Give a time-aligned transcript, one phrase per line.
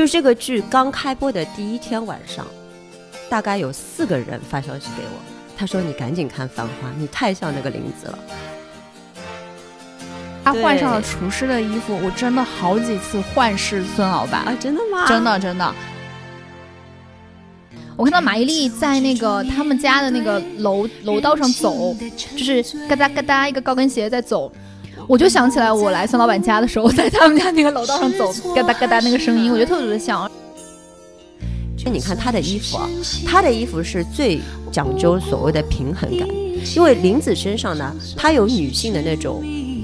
[0.00, 2.46] 就这个剧刚开播的第一天晚上，
[3.28, 5.20] 大概有四个人发消息给我，
[5.58, 8.18] 他说：“你赶紧看《繁花》，你太像那个林子了。”
[10.42, 14.56] 他换上了厨师的衣服，我真的好几次幻视孙老板啊！
[14.58, 15.06] 真的吗？
[15.06, 15.74] 真的真的。
[17.94, 21.94] 我看到马伊琍在那个他们家的那个楼楼道上走，
[22.34, 24.50] 就是嘎哒嘎哒一个高跟鞋在走，
[25.10, 30.30] 我就想起来我来孙老板家的时候，在他们家那个楼道上走，嘎哒嘎哒那个声音，我觉得特别的像。
[31.76, 32.88] 就你看他的衣服啊，
[33.26, 36.28] 他的衣服是最讲究所谓的平衡感，
[36.76, 39.42] 因为林子身上呢，她有女性的那种。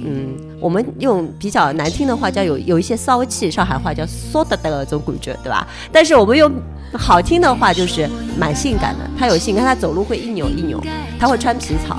[0.08, 5.66] 嗯，我们用比较难听的话叫有有一些骚气，上海话叫骚的的那种感觉，对吧？
[5.90, 6.48] 但是我们用
[6.92, 9.10] 好听的话就是蛮性感的。
[9.18, 10.80] 她有性，看她走路会一扭一扭，
[11.18, 11.98] 她会穿皮草，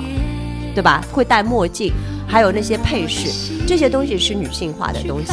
[0.78, 1.04] 对吧？
[1.10, 1.92] 会戴墨镜，
[2.24, 3.32] 还有那些配饰，
[3.66, 5.32] 这些东西是女性化的东西。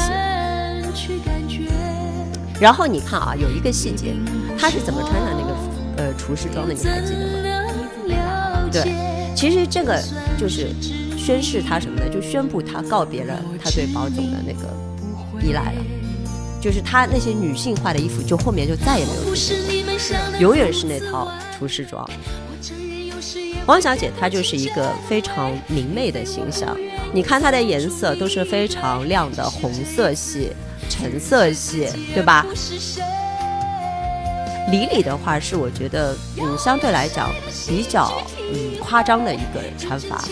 [2.60, 4.16] 然后你看啊，有一个细节，
[4.58, 5.54] 她是怎么穿上那个
[5.98, 6.74] 呃厨师装的？
[6.74, 7.28] 你还记得
[8.08, 8.70] 吗？
[8.72, 8.92] 对，
[9.36, 10.02] 其实这个
[10.36, 10.70] 就是。
[11.16, 14.68] 宣誓他什么的，就宣布他告别了他对宝总的那个
[15.42, 15.82] 依赖了，
[16.62, 22.08] 就是他那些女性化的衣服，就后面就再也没有出现过，永远是那套厨师装。
[23.68, 26.78] 汪小姐她就是一个非常明媚的形象，
[27.14, 30.52] 你看她的颜色都是非常亮的红色系、
[30.90, 32.46] 橙色系，对吧？
[34.72, 37.32] 李李的话是我觉得，嗯，相对来讲
[37.68, 40.24] 比较嗯夸张的一个穿法，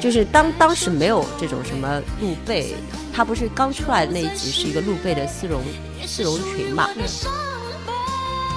[0.00, 2.74] 就是当当时没有这种什么露背，
[3.12, 5.60] 她不是刚出来的那一集是一个露背的丝绒
[6.06, 6.88] 丝绒裙嘛，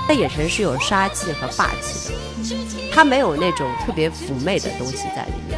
[0.05, 5.57] 那眼神是有杀气和霸气的，他没有那种特别妩媚的东西在里面，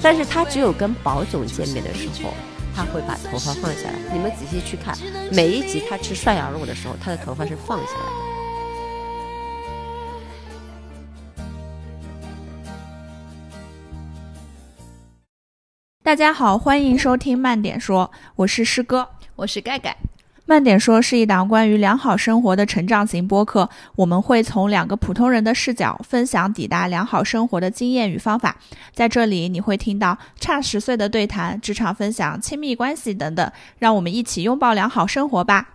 [0.00, 2.32] 但是他只有跟宝总见面的时候，
[2.74, 4.96] 他会把头发放下来，你们仔细去看
[5.32, 8.30] 每一集他吃涮羊肉的时候，他的头发是放下来的。
[16.04, 19.96] 大家好，欢迎收听慢点说，我是师哥，我是盖盖。
[20.50, 28.56] 慢点说是一档关于良好生活的成长型播客，我们会从两个普通人的视角分享抵达良好生活的经验与方法。
[28.92, 35.68] 在这里，你会听到差十岁的对谈、职场分享、亲密关系等等，让我们一起拥抱良好生活吧。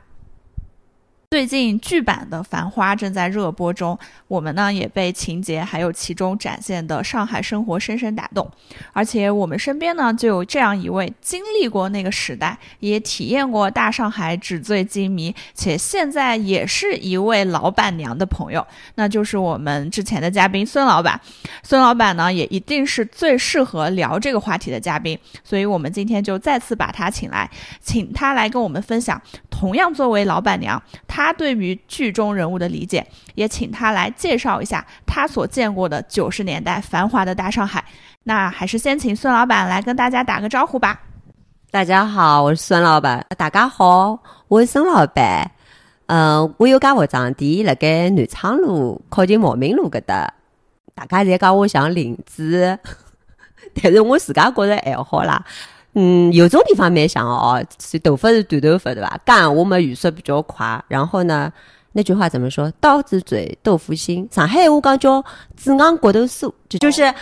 [1.30, 3.98] 最近剧版的《繁花》正在热播中，
[4.28, 8.50] 我们呢也被情节还有其中展现的上海生活深深打动，
[8.94, 21.20] 而且我们身边呢就有这样一位经历过那个时代，也体验过大上海纸醉金迷，且现在也是一位老板娘的朋友，那就是我们之前的嘉宾孙老板。
[21.64, 27.50] 孙老板呢也一定是最适合聊这个话题的嘉宾，所以我们今天就再次把他请来，
[27.82, 31.15] 请他来跟我们分享，同样作为老板娘，他。
[31.16, 37.82] 他对于剧中人物的理解，也请他来介绍一下他所见过的九十年代繁华的大上海。
[38.24, 41.00] 那还是先请孙老板来跟大家打个招呼吧。
[41.72, 43.26] 大家好，我是孙老板。
[43.38, 45.50] 大家好，我是孙老板。
[46.08, 50.34] 嗯，我有家服装店，辣盖南昌路靠近茂名路搿搭。
[50.94, 52.78] 大家侪讲我像林子，
[53.82, 55.46] 但是我自家觉着还好啦。
[55.98, 59.18] 嗯，有种地方蛮像哦，是头发是短头发对吧？
[59.24, 61.50] 干我们语速比较快，然后呢，
[61.94, 62.70] 那句话怎么说？
[62.82, 64.28] 刀子嘴豆腐心。
[64.30, 65.24] 上海话讲叫
[65.56, 67.14] 子昂骨头酥，就就是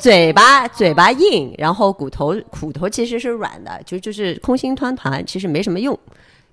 [0.00, 5.96] 嘴巴嘴巴硬，然后骨头骨头其实是软的，就就是空心团团，其实没什么用，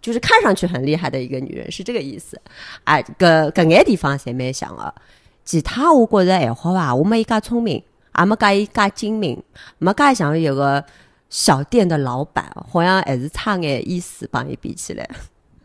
[0.01, 2.37] 就是看上去很厉害的一个女人，是这个意思。
[2.83, 4.93] 哎，搿搿眼地方侪蛮像个，
[5.45, 7.81] 其他我觉着还好吧，我没伊介聪明，
[8.17, 9.41] 也没介伊介精明，
[9.77, 10.83] 没介像一个。
[11.29, 15.07] 小店的老板好像还是差眼意思，帮伊比起来。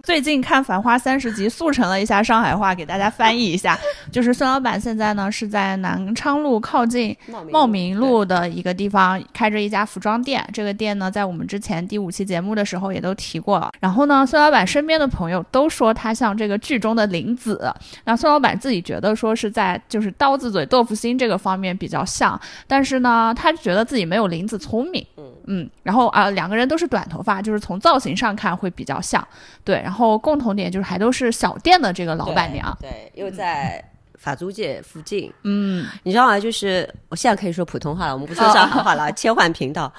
[0.02, 3.78] 最近看《繁花》三十集，速成了一下上海话，给大家翻译一下。
[4.12, 7.16] 就是孙老板现在呢是在南昌路靠近
[7.50, 10.47] 茂名路的一个地方开着一家服装店。
[10.52, 13.70] 这个店呢，在我们之前第五期节目的时候也都提过了。
[13.81, 17.75] 然后呢，孙老板身边的朋友都说他像这个剧中的林子。
[18.05, 25.02] 那孙老板自己觉得说是在就是刀子嘴豆腐心这个方面比较像，但是呢，他觉得自己没有林子聪明。
[25.46, 25.70] 嗯嗯。
[25.82, 29.26] 然后啊，两个人都是短头发，就是从造型上看会比较像。
[29.64, 29.94] 对，然后。
[29.94, 33.81] 然后共同点就是还都是小店的这个老板娘，对，又在
[34.19, 35.32] 法租界附近。
[35.44, 36.41] 嗯，你知道吗？
[36.41, 39.93] 就是我现在可以说普通话了，我们不说上海 话了，切换频道。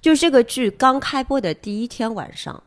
[0.00, 2.62] 就这个剧刚开播的第一天晚上，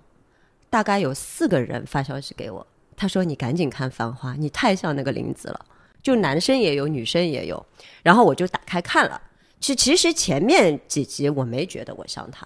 [0.70, 5.60] 大概有四个人发消息给我，他说：“你赶紧看《繁花》，你太像那个林子了。”
[6.04, 7.66] 就男生也有，女生也有。
[8.04, 9.20] 然后我就打开看了，
[9.66, 12.46] 其其实前面几集我没觉得我像他。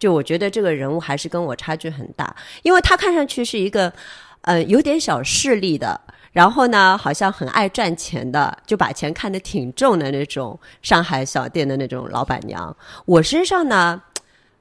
[0.00, 3.92] 就我觉得这个人物还是跟我差距很大，因为他看上去是一个，
[4.40, 6.00] 呃，有点小势力的，
[6.32, 12.76] 然后呢，好像很爱赚钱的，就把钱看得挺重的那种上海小店的那种老板娘。
[13.06, 14.02] 我身上呢，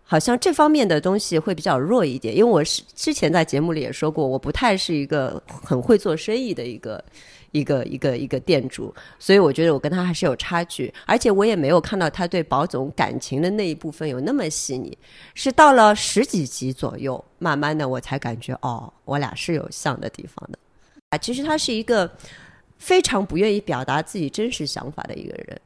[0.03, 7.03] 好像这方面的东西会比较弱一点，因为我是之前在节目里也说过，我不太是一个很会做生意的一个。
[7.51, 14.97] 一个一个一个店主，所以我觉得我跟他还是有差距，而且我也没有看到他对保总感情的那一部分有那么细腻，
[15.33, 20.59] 是到了十几集左右，慢慢的我才感觉哦，我俩是有像的地方的。
[21.09, 22.11] 啊，其实他是一个
[22.77, 25.59] 非常不愿意表达自己真实想法的一个人，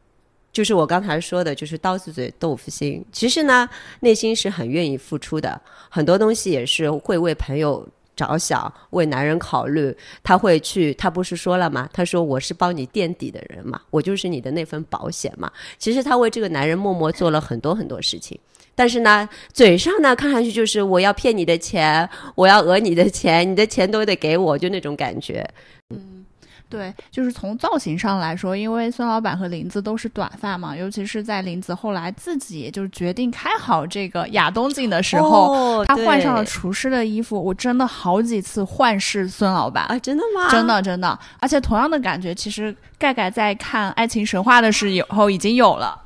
[0.53, 3.03] 就是我刚才说的，就是刀子嘴豆腐心。
[3.11, 3.69] 其实呢，
[3.99, 7.85] 内心是很愿意付出的，很多东西也是会为朋友。
[8.15, 11.89] 着想为男人考虑，他会去，他不是说了吗？
[11.91, 15.51] 他说我是帮你垫底的人嘛，我就是你的那份保险嘛。
[15.77, 18.39] 其实他为这个男人默默做了很多很多事情，
[18.75, 25.47] 但是呢，嘴上呢看上去就是我要骗你的钱，我要讹你的钱，你的钱都得给我，就那种感觉。
[25.89, 26.22] 嗯
[26.69, 40.49] 对，就是从造型上来说，因为孙老板和林子都是短发嘛，尤其是在林子后来自己就是决定开好这个亚东镜的时候，他换上了厨师的衣服，我真的好几次幻视孙老板啊，真的吗？
[40.49, 46.01] 真的真的，而且同样的感觉，其实盖盖在看《爱情神话》的时候已经有了，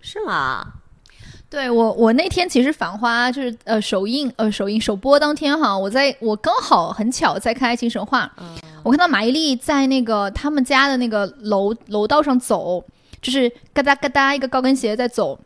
[0.00, 0.66] 是吗？
[1.50, 8.30] 对我，我那天其实《繁花》就是呃首映呃首映首播当天哈，我在我刚好很巧在看《爱情神话》，
[8.84, 12.80] 我看到马伊琍在那个他们家的那个楼楼道上走，
[13.20, 15.36] 就是嘎哒嘎哒一个高跟鞋在走，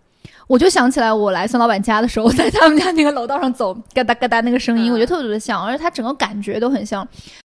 [0.47, 7.01] 我就想起来我来孙老板家的时候，在他们家那个楼道上走，嘎哒嘎哒那个声音，我觉得特别特别像，而且它整个感觉都很像。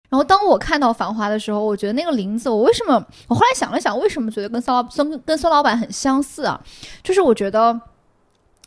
[0.10, 3.06] 然后当我看到《繁花》的时候，我觉得那个林子，我为什么？
[3.28, 6.60] 我后来想了想，为什么觉得跟孙老孙跟孙老板很相似啊？
[7.04, 7.80] 就是我觉得。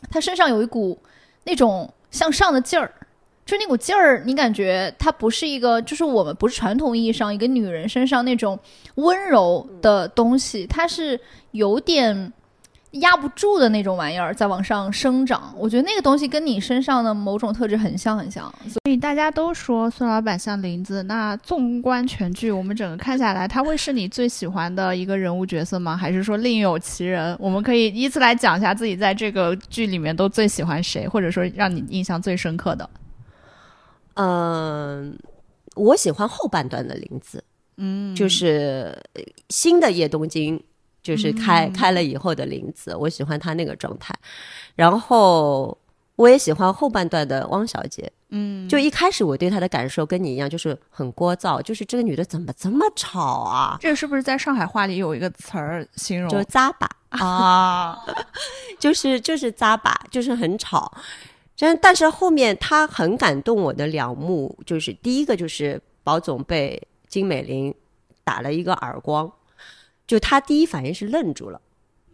[0.09, 0.97] 他身上有一股
[1.43, 2.91] 那种向上的劲儿，
[3.45, 8.57] 就那股劲儿，你感觉他不是一个，就是我们不是传统意义上一个女人身上那种
[8.95, 11.19] 温柔的东西，她是
[11.51, 12.33] 有点。
[12.91, 18.53] 压不住的那种玩意儿在往上生长，我觉得那个东西跟你身上的某种特质很像很像。
[18.67, 25.95] 所以大家都说孙老板像林子，那纵观全剧，我们整个看下来，他会是你最喜欢的一个人物角色吗？
[25.95, 27.33] 还是说另有其人？
[27.39, 32.89] 我们可以依次来讲一下自己在这个剧里面都最喜欢谁，或者说让你印象最深刻的。
[34.15, 35.17] 嗯，
[35.75, 37.41] 我喜欢后半段的林子，
[37.77, 39.01] 嗯，就是
[39.47, 40.61] 新的叶东京。
[41.01, 44.13] 就是开开了以后的林子，我喜欢他那个状态，
[44.75, 45.77] 然后
[46.15, 48.11] 我也喜欢后半段的汪小姐。
[48.33, 53.77] 嗯，就一开始我对她的感受跟你一样，就是很聒噪，就是这个女的怎么这么吵啊？
[53.81, 56.29] 这是不是在上海话里有一个词儿形容？
[56.29, 57.99] 就是扎把啊，
[58.79, 60.89] 就是就是扎把，就是很吵。
[61.57, 67.75] 真，但是后面她很感动我的两幕，就是第一个就是保总被金美玲
[68.23, 69.29] 打了一个耳光。
[70.11, 71.61] 就他第一反应是愣住了，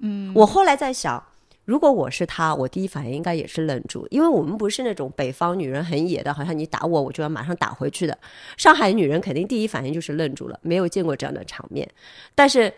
[0.01, 1.23] 嗯，我后来在想，
[1.65, 8.15] 如果我是他，我第一反应应该也是愣住，因为我们不是那种北方女人很野的，好像你打我，我就要马上打回去的。
[8.55, 11.89] 上海女人肯定第一反应就是愣住了，没有见过这样的场面。
[12.35, 12.71] 但是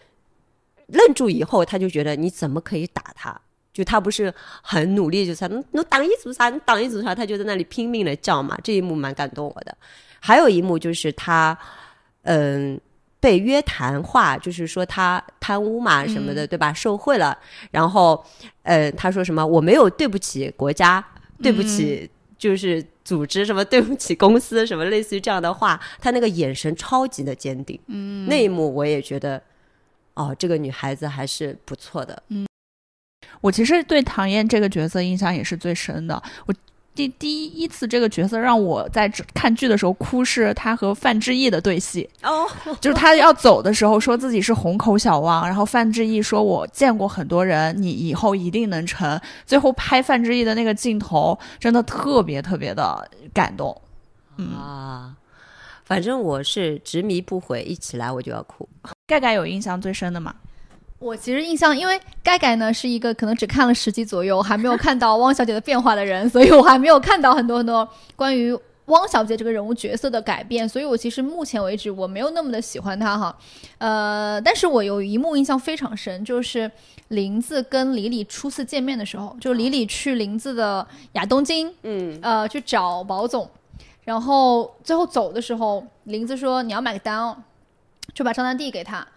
[0.88, 3.38] 愣住以后，他就觉得你怎么可以打他？
[3.74, 6.50] 就他不是很努力，就他能挡一组啥？
[6.50, 7.14] 挡一组啥？
[7.14, 8.58] 他就在那里拼命的叫嘛。
[8.64, 9.78] 这一幕蛮感动我的。
[10.22, 11.60] 还有一幕就是他，
[12.22, 12.80] 嗯。
[13.20, 16.74] 被约谈话，就是说他贪污嘛什么的，对吧？
[16.74, 17.38] 受贿了，
[17.72, 18.24] 然后，
[18.64, 19.46] 呃，他说什么？
[19.46, 21.06] 我没有对不起国家，
[21.42, 25.80] 对不起，就是组织什么， 对不起公司什么，类似于这样的话。
[26.00, 29.42] 他那个眼神超级的坚定，嗯，那一幕我也觉得，
[30.14, 32.24] 哦，这个女孩子还是不错的。
[32.30, 32.48] 嗯，
[33.42, 36.22] 我其实对唐嫣这个角色印象也是最深的。
[36.46, 36.54] 我。
[37.00, 42.46] 第第一次这个角色让我在看剧的时候哭，是他和范志毅的对戏哦，
[42.82, 53.82] 就是他要走的时候说自己是虹口小王，然后范志毅说：“我见过很多人，你以后一定能成。”最后拍范志毅的那个镜头真的特别特别的感动
[54.38, 55.16] 啊！
[55.86, 58.68] 反正我是执迷不悔，一起来我就要哭。
[59.08, 60.36] 盖盖有印象最深的吗？
[61.00, 67.88] 我其实印象，因为盖盖呢是一个可能只看了十集左右，还没有看到汪小姐的变化的人，所以我还没有看到很多很多
[68.18, 68.54] 关于
[68.88, 73.34] 汪小姐这个人物角色的改变，所以我其实目前为止我没有那么的喜欢她哈。
[73.78, 76.70] 呃，但是我有一幕印象非常深，就是
[77.08, 83.50] 林子跟李李初次见面的时候，就李李去林子的亚东京，嗯，呃，去找保总，
[84.04, 87.38] 然后最后走的时候，林子说你要买个单哦，
[88.14, 89.08] 就把账单递给他。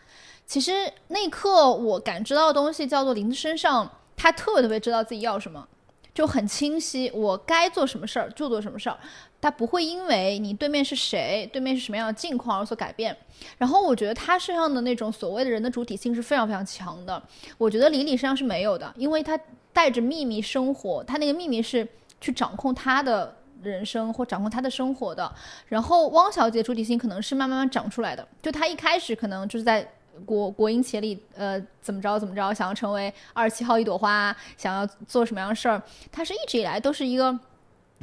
[0.53, 0.71] 其实
[1.09, 5.67] 那一刻，我感知到的东西叫做林子身上，他特别特别知道自己要什么，
[6.13, 8.99] 就很清晰，我该做什么事儿就做什么事儿，
[9.41, 13.17] 他不会因为你对面是谁，对面是什么样的境况而所改变。
[13.57, 17.23] 然后我觉得他身上的那种所谓的人的主体性是非常非常强的，
[17.57, 19.41] 我觉得李李身上是没有的，因为他
[19.73, 21.89] 带着秘密生活，他那个秘密是
[22.21, 25.35] 去掌控他的人生或掌控他的生活的。
[25.69, 29.91] 然后汪小姐主体性可能是慢慢慢长出来的，就她一开始可能就是在。
[30.25, 37.39] 国国营企业里，呃，怎么着怎么着，想要成为二十七号一朵花，想要做什么样的事儿，他是一直以来都是一个，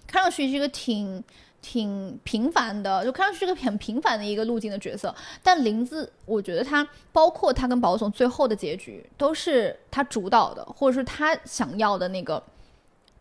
[0.07, 1.23] 看上去是一个挺
[1.61, 5.13] 挺平凡的，就看上去是个很平凡的一个路径的角色。
[5.43, 12.41] 但林子，我觉得他包括他跟宝总最后的结局，都是他主导的，或者是他想要的那个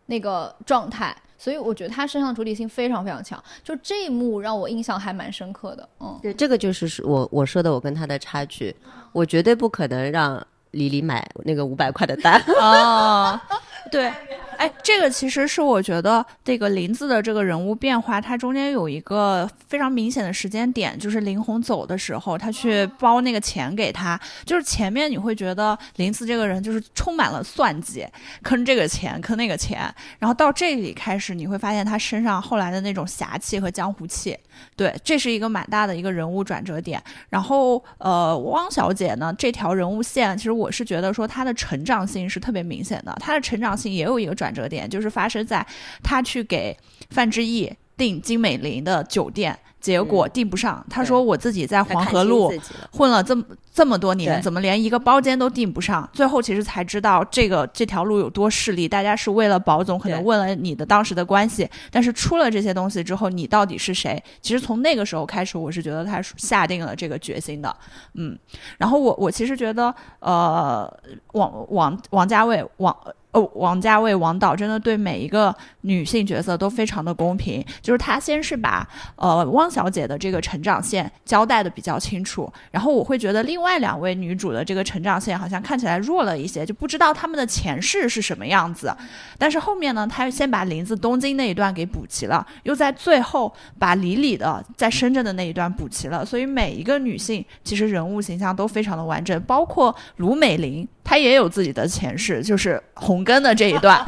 [0.07, 1.15] 那个状态。
[1.39, 5.89] 所以我觉得他身上主体性非常非常强，就这一幕让我印象还蛮深刻的。
[6.01, 8.75] 嗯，对，这个就是我我说的我跟他的差距，
[9.13, 12.39] 我绝对不可能让李李买那个五百块的单。
[12.59, 13.39] 哦，
[13.89, 14.11] 对。
[14.59, 24.19] 哎，这个其实是我觉得这个林子的这个人物变化，它中间有一个非常明显的时间点，就是林红走的时候，他去包那个钱给他。
[24.45, 28.05] 就是前面你会觉得林子这个人就是充满了算计，
[28.43, 29.79] 坑这个钱，坑那个钱。
[30.17, 34.37] 然后到这里开始，你会发现他身上后来的那种侠气和江湖气。
[34.75, 37.01] 对，这是一个蛮大的一个人物转折点。
[37.29, 44.48] 然后，呃，汪小姐呢，这条人物线，其实我是觉得说她的成长性是特别明显的，她的成长性也有一个转。
[44.49, 45.65] 转折点就是发生在
[46.01, 46.75] 他去给
[47.11, 50.83] 范志毅订金美玲的酒店，结果订不上。
[50.89, 52.51] 他说：“我自己在黄河路
[52.91, 58.87] 混了这么这么多年，怎么连一个包间都订不上？”最后其实才知道这个这条路有多势利。
[58.87, 64.21] 大家是为了保总，可能问了你的当时的关系，但是出了这些东西之后，你到底是谁？
[64.41, 67.75] 其实从那个时候开始，我是觉得他下定了这个决心的。
[68.13, 68.39] 嗯，
[68.77, 70.89] 然后我我其实觉得，呃，
[71.33, 72.95] 王王王家卫王。
[73.31, 88.91] 哦，王家卫王导真的对每一个女性角色都非常的公平，就是他先是把呃汪小姐的这个成长线交代的比较清楚，然后我会觉得另外两位女主的这个成长线好像看起来弱了一些，就不知道他们的前世是什么样子。
[89.37, 100.87] 但是后面呢，他先把林子东京那一段给补齐了，又在最后把李李的在深圳的那一段补齐了，所以每一个女性其实人物形象都非常的完整，包括卢美玲。
[101.09, 103.99] 他也有自己的前世，就是红根的这一段。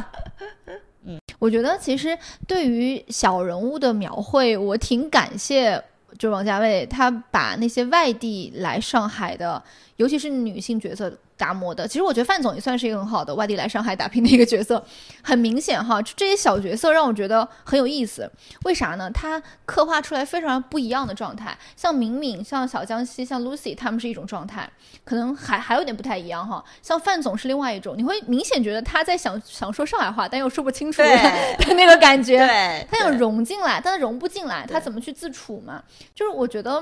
[1.04, 2.16] 嗯，我觉得其实
[2.46, 5.82] 对于小人物的描绘，我挺感谢，
[6.16, 9.60] 就王家卫，他把那些外地来上海的，
[9.96, 11.12] 尤其是女性角色。
[11.42, 14.80] 打磨的，其实我觉得范总也算是一个很好的外地来上海打拼的一个角色。
[15.24, 18.30] 很明显哈，就这些小角色让我觉得很有意思。
[18.64, 19.10] 为啥呢？
[19.10, 21.58] 他刻画出来非常不一样的状态。
[21.74, 24.70] 像敏敏、像小江西、像 Lucy，他们是一种状态，
[25.02, 26.62] 可能还还有点不太一样哈。
[26.80, 31.02] 像范总是另外一种，你会明显觉得他在想想说上海话，但又说不清楚
[31.58, 32.38] 的那个感觉。
[32.38, 35.82] 对，他想融进来，但他融不进来，他怎么去自处嘛？
[36.14, 36.80] 就是我觉得。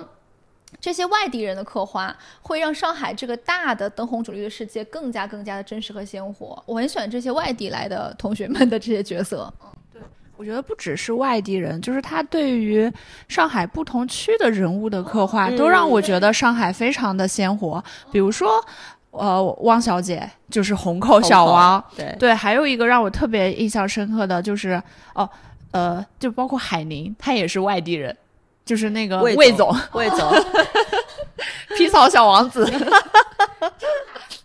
[0.81, 6.62] 这些外地人的刻画会让上海这个大的灯红酒绿的世界更加更加的真实和鲜活。
[6.67, 9.53] 我很喜欢这些外地来的同学们的这些角色。
[9.62, 10.03] 嗯，对，
[10.37, 12.91] 我觉得不只是外地人，就是他对于
[13.29, 17.83] 上海不同区的人物的刻画，都让我觉得上海非常的鲜活。
[18.12, 18.65] 比如说，
[19.11, 24.81] 呃，汪小姐就是虹口小王，对对，还有一个让我特别印象深刻的就是，
[25.15, 25.29] 哦，
[25.73, 28.17] 呃，就包括海宁，他也是外地人。
[28.64, 30.33] 就是那个魏总，魏总，
[31.76, 32.64] 皮草小王子，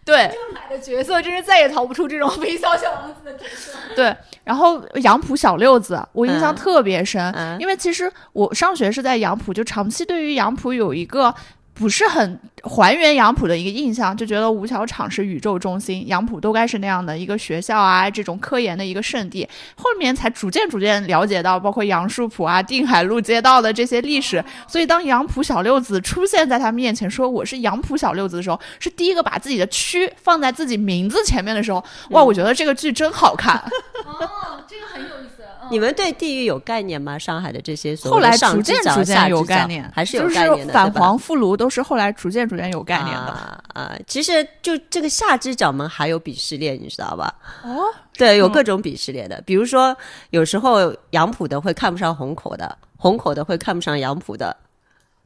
[0.03, 3.71] 对，上的角色真是再也逃不出这种皮草小王子的角色。
[3.95, 11.33] 对，然后杨浦小六子，我印象特别深，因为其实我上学是在杨浦，就长期对于杨浦有一个。
[11.75, 19.47] 不是很还原杨浦的一个印象，就觉得五小厂是宇宙中心，杨浦都该是那样的一个学校啊，这种科研的一个圣地。
[19.75, 24.43] 后面才逐渐逐渐了解到，包括杨树浦啊、定海路街道的这些历史。
[24.67, 33.55] 所以当杨浦小六子出现在他面前，说我是杨浦小六子的时候，是第一个把自己的区放在自己名字前面的时候，哇，我觉得这个剧真好看。
[34.07, 35.34] 哦，这个很有意思。
[35.71, 37.17] 你们对地域有概念吗？
[37.17, 43.97] 上海的这些后来逐渐逐渐有概念，还是有概念的，反黄复卢都是后来逐渐逐渐有概念的啊。
[44.07, 47.33] 其实就这个下肢角门还有鄙视链，你知道吧？
[47.63, 47.83] 哦，
[48.17, 49.41] 对，有各种鄙视链的。
[49.45, 49.95] 比如说，
[50.29, 54.55] 有时候杨浦的会看不上虹口的，虹口的会看不上杨浦的，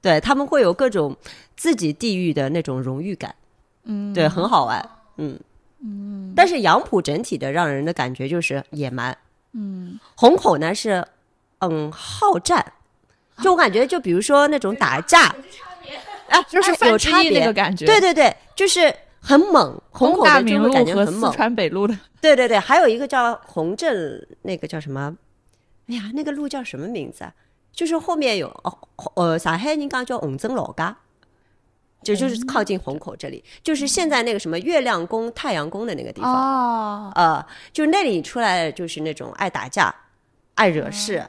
[0.02, 1.16] 对他们会有各种
[1.56, 3.36] 自己地域的那种荣誉感。
[3.84, 4.90] 嗯，对，很好玩。
[5.18, 5.40] 嗯
[5.82, 9.18] 嗯，但是杨浦整体的让人的感觉就是野蛮。
[9.54, 11.06] 嗯，虹口呢是，
[11.60, 12.74] 嗯，好战，
[13.42, 15.34] 就我感觉，就比如说那种打架，
[16.30, 17.86] 啊，就是有差别的感觉。
[17.86, 21.32] 对对对，就是很猛，虹口的就会感觉很猛。
[21.32, 25.16] 川北路的对对对，还有一个叫虹镇，那个叫什么？
[25.88, 27.34] 哎呀，那个路叫什么名字啊？
[27.72, 28.78] 就是后面有哦
[29.16, 30.84] 呃，上海人讲叫虹镇老街，
[32.02, 36.34] 就就是靠近虹口这里，就是现在那个什么月亮宫、太阳宫的那个地方。
[36.34, 39.94] 哦，呃，就那里出来就是那种爱打架、
[40.56, 41.24] 爱惹事。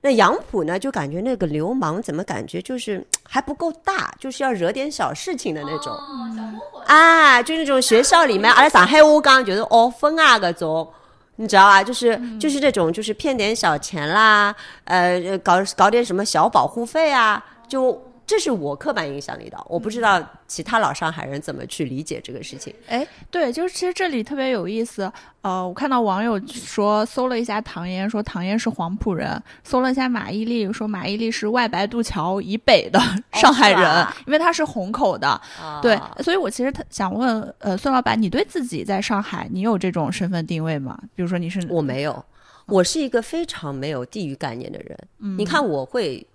[0.00, 5.92] 那杨浦呢，就感觉那个流氓怎么感觉就是 还不够大，就是要惹点小事情的那种。
[6.86, 10.88] 啊，就那种学校里面，阿拉上海话讲就是哦分啊搿种。
[11.40, 11.84] 你知道吧？
[11.84, 17.92] 就是就是这种，就是骗点小钱啦，呃，搞搞点什么小保护费啊，就
[18.28, 22.74] 这是我刻板印象里的，我不知道其他老上海人怎么去理解这个事情。
[22.86, 25.10] 哎，对，就是其实这里特别有意思。
[25.40, 33.00] 呃，我看到网友说搜了一下唐嫣，说唐嫣是黄埔人；搜了一下马伊琍，说马伊琍是外白渡桥以北的
[33.32, 35.26] 上海人，因为她是虹口的。
[35.26, 40.98] 啊对，所以我其实特想问，呃，孙老板，你对自己在上海，你有这种身份定位吗？
[41.14, 42.22] 比如说你是我没有，
[42.66, 44.98] 我是一个非常没有地域概念的人。
[45.38, 46.26] 你看，我会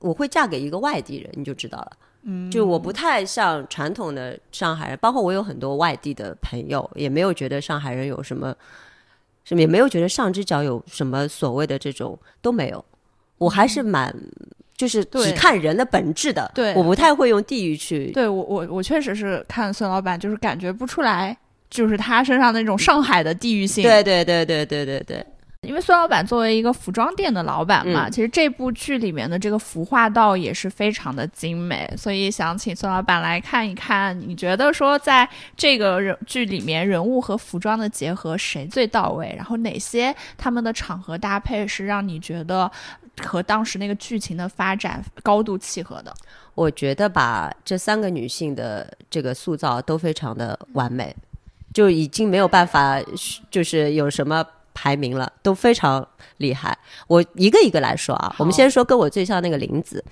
[0.00, 1.92] 我会嫁给一个外地人，你就知道了。
[2.22, 8.54] 嗯，就我不太像传统的上海人，包括我有很多外地的朋友，也没有觉得上海人有什么，
[9.44, 12.84] 什么也没有觉得上只脚有什么所谓的这种都没有。
[13.38, 14.14] 我还是蛮
[14.76, 18.10] 就是只看人的本质的，对我不太会用地域去。
[18.12, 21.34] 对我我我确实是看孙老板，就是感觉不出来，
[21.70, 23.82] 就是他身上那种上海的地域性。
[23.82, 25.26] 对对对对对对对，
[25.68, 39.34] 因为孙老板作为一个服装店的老板嘛，嗯其实这部剧里面的这个服化道也是非常的精美，所以想请孙老板来看一看，你觉得说在这个人剧里面人物和服装的结合谁最到位？
[39.36, 42.70] 然后哪些他们的场合搭配是让你觉得
[43.22, 46.14] 和当时那个剧情的发展高度契合的？
[46.54, 51.14] 我觉得吧，这三个女性的这个塑造都非常的完美，
[51.74, 52.98] 就已经没有办法，
[53.50, 56.06] 就是有什么排名了，都非常
[56.38, 56.78] 厉害。
[57.06, 60.04] 我一个一个来说啊，我们先说跟我最像那个林子，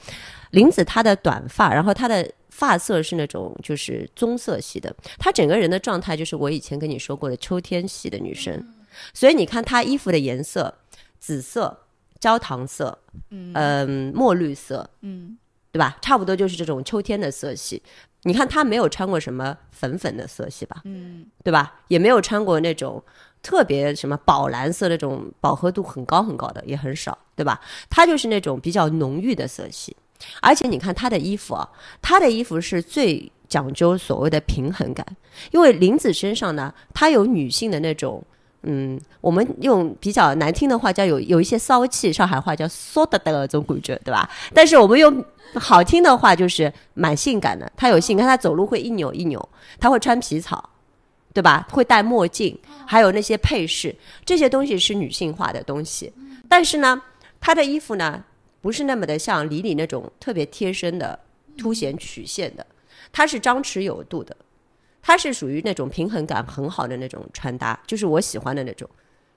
[0.51, 2.31] 林子她的短发，然后她的。
[2.51, 8.75] 发色是那种就是棕色系的，她整个人的状态就是我以前跟你说过的秋天系的女生，
[9.15, 10.75] 所以你看她衣服的颜色，
[11.21, 11.85] 紫色、
[12.19, 12.99] 焦糖色，
[13.31, 15.39] 嗯，墨绿色，嗯，
[15.71, 15.97] 对吧？
[16.03, 17.81] 差不多就是这种秋天的色系。
[18.25, 20.81] 你看她没有穿过什么粉粉的色系吧？
[20.83, 21.83] 嗯，对吧？
[21.87, 23.01] 也没有穿过那种
[23.43, 27.61] 特别什么宝蓝色那种饱和度很高很高的，也很少，对吧？
[27.89, 29.97] 它就是那种比较浓郁的色系。
[30.41, 31.69] 而且你看她的衣服啊，
[32.03, 35.07] 她的衣服是最讲究所谓的平衡感，
[35.53, 38.23] 因为林子身上呢，她有女性的那种。
[38.63, 44.29] 嗯，我们用比较难听的话叫有有一些骚气，上海话叫骚的的那种感觉，对吧？
[44.53, 45.25] 但是我们用
[45.55, 49.49] 好听的话就是蛮性感的，她有性感，她走路会一扭一扭，
[49.79, 50.71] 她会穿皮草，
[51.33, 51.67] 对吧？
[51.71, 56.13] 会戴墨镜，还有那些配饰，这些东西是女性化的东西。
[56.49, 57.01] 但是呢，
[57.41, 58.25] 她的衣服呢，
[58.61, 61.19] 不是那么的像李李那种特别贴身的、
[61.57, 62.67] 凸显曲线的，
[63.13, 64.37] 它是张弛有度的，
[65.03, 68.89] 它是属于那种平衡感很好的那种穿搭，就是我喜欢的那种。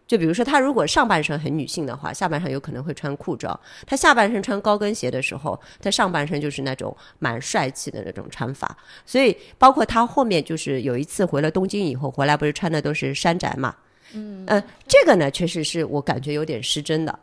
[0.07, 8.75] 就比如说，她如果上半身很女性的话，下半身有可能会穿裤装；她下半身穿高跟鞋的时候，她上半身就是那种蛮帅气的那种穿法。
[9.05, 13.73] 所以，包括她后面就是有一次回了东京以后，回来不是穿的都是山宅嘛？
[14.13, 14.45] 嗯
[14.87, 17.19] 这个呢，确实是我感觉有点失真的，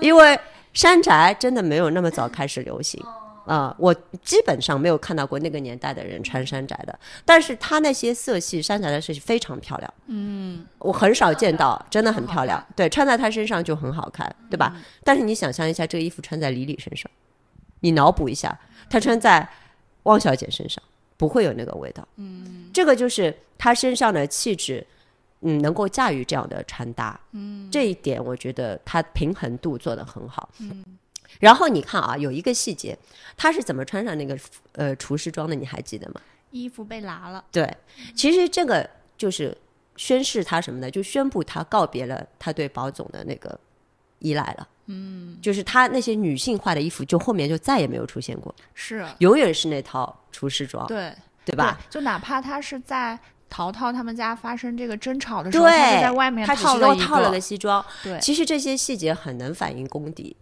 [0.00, 0.38] 因为
[0.72, 2.98] 山宅真的没有那么早开始流行。
[3.46, 9.94] 啊、我基本上没有看到过那个年代的人穿山寨的，但是他那些色系，山寨的色系非常漂亮。
[10.06, 12.64] 嗯，我很少见到，真的很漂亮。
[12.76, 14.76] 对，穿在她身上就很好看，对吧？
[15.02, 17.10] 但是你想象一下，这个衣服穿在李李身上，
[17.80, 18.56] 你脑补一下，
[18.88, 19.48] 她穿在
[20.04, 20.82] 汪小姐身上，
[21.16, 22.06] 不会有那个味道。
[22.16, 24.86] 嗯，这个就是她身上的气质，
[25.40, 27.18] 嗯，能够驾驭这样的穿搭。
[27.32, 30.48] 嗯，这一点我觉得她平衡度做得很好。
[30.60, 30.84] 嗯。
[31.38, 32.98] 然后你看啊，有一个细节，
[33.36, 34.38] 他是怎么穿上那个
[34.72, 35.54] 呃厨师装的？
[35.54, 36.20] 你还记得吗？
[36.50, 37.72] 衣服被拿了，对，
[38.16, 39.56] 其实这个就是
[39.96, 40.90] 宣誓他什么呢？
[40.90, 43.58] 就宣布他告别了他对宝总的那个
[44.18, 44.68] 依赖了。
[44.86, 51.14] 嗯，就是他那些女性化的衣服，就后面就再也没有出现过，是永远是那套厨师装，对
[51.44, 51.78] 对吧？？
[51.88, 53.16] 就哪怕他是在
[53.48, 57.84] 淘淘他们家发生这个争吵的时候，他是在外面套了一说套了个西装。
[58.02, 60.34] 对，其实这些细节很能反映功底。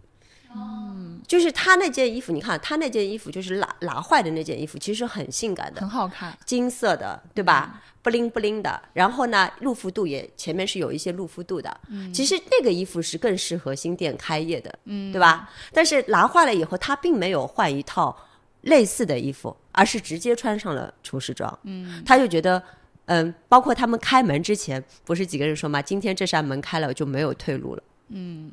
[0.55, 6.35] 嗯，就是他那件衣服，你看他那件衣服就是拉拉坏的那件衣服，其实很性感的，很好看。
[6.45, 7.81] 金色的，对吧？
[8.01, 11.79] 不灵不灵的，然后呢，露肤度也前面是有一些露肤度的。
[11.89, 15.49] 嗯，其实那个衣服是更适合新店开业的，嗯，对吧？
[15.73, 18.17] 但是拿坏了以后，他并没有换一套
[18.61, 21.59] 类似的衣服，而是直接穿上了厨师装。
[21.63, 22.63] 嗯，他就觉得
[23.05, 27.83] 嗯，包括他们开门之前，不是几个人说嘛，今天这扇门开了就没有退路了。
[28.07, 28.51] 嗯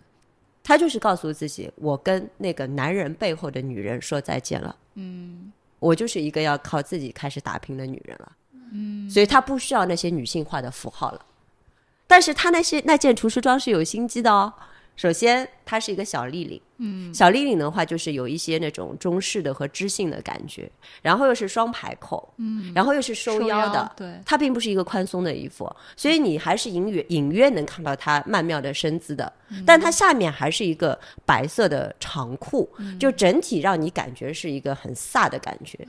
[0.67, 4.75] 他就是告诉自己，我跟那个男人背后的女人说再见了。
[4.95, 8.33] 嗯我就是一个要靠自己开始打拼的女人了。
[8.73, 11.25] 嗯，所以她不需要那些女性化的符号了。
[12.09, 14.53] 但是她那些那件厨师装是有心机的哦。
[14.97, 20.71] 首先，它是一个小立领，嗯，小立领的话就是有一些那种中式的和知性的感觉，
[21.03, 29.31] 然后又是双排扣，嗯，然后又是收收腰的，对，它并不是一个宽松的衣服，所以你还是隐约隐约能看到它曼妙的身姿的，
[29.67, 35.87] 但它下面还是一个白色的长裤，就整体让你感觉是一个很飒的感觉。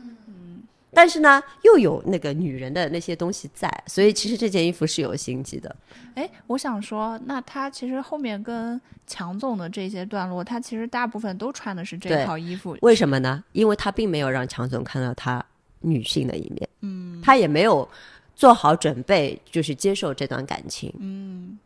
[0.93, 5.76] 但是呢，又有那个女人的那些东西在，所以其实这件衣服是有心机的。
[6.15, 12.78] 哎，我想说，那他其实后面跟强总的这些段落，他其实大部分都穿的是这套衣服。
[12.82, 13.43] 为什么呢？
[13.52, 15.43] 因为他并没有让强总看到他
[15.82, 17.88] 女性的一面，嗯，他也没有
[18.36, 21.60] 做好准备，就是接受这段感情，嗯，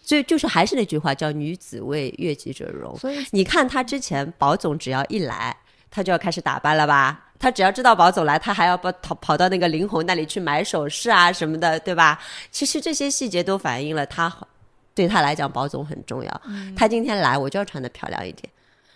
[0.00, 2.96] 所以就是还是那句话，叫女子为悦己者容。
[2.96, 5.54] 所以你看他之前，宝总只要一来，
[5.90, 7.24] 他就要开始打扮了吧？
[7.38, 12.18] 他只要知道宝总来，他还要跑跑跑到那个林红那里去买首饰啊什么的，对吧？
[12.50, 14.34] 其实这些细节都反映了他
[14.94, 16.42] 对他来讲，宝总很重要。
[16.74, 18.48] 他今天来，我就要穿的漂亮一点。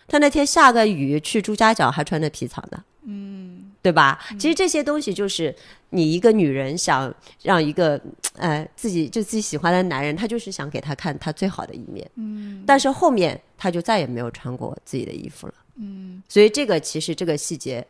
[0.08, 4.18] 他那天下个雨去朱家角还穿着皮草呢，嗯，对吧？
[4.38, 5.54] 其实这些东西就是
[5.90, 8.00] 你一个女人想让一个
[8.36, 17.86] 呃自己就自己喜欢的男人，他就是想给他看他最好的一面，嗯，但是后面他就再也没有穿过自己的衣服了，嗯，所以这个其实这个细节。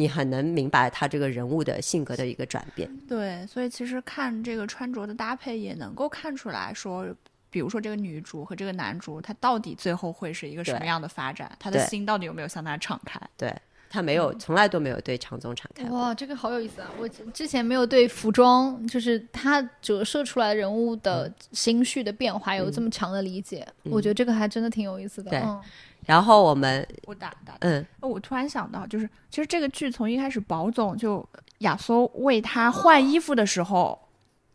[0.00, 7.06] 你很能明白他这个人物的性格的一个转变，对，所以其实看这个穿着的搭配，也能够看出来说，
[7.50, 11.54] 比如说这个女主和这个男主，他到底最后会是一个什么样的发展？
[11.58, 13.20] 他的心到底有没有向他敞开？
[13.36, 13.54] 对
[13.90, 15.98] 他没有，从来都没有对长宗敞开过。
[15.98, 16.88] 哇，这个好有意思啊！
[16.98, 23.66] 我之前没有对服装，就是它折射出来人物的心绪的变化有这么强的理解。
[23.82, 25.30] 我觉得这个还真的挺有意思的。
[25.30, 25.60] 对嗯，
[26.06, 31.26] 然后我们，我打打嗯，哦我突然想到，就是其实这个剧从一开始，宝总就
[31.58, 33.96] 亚搜为他换衣服的时候，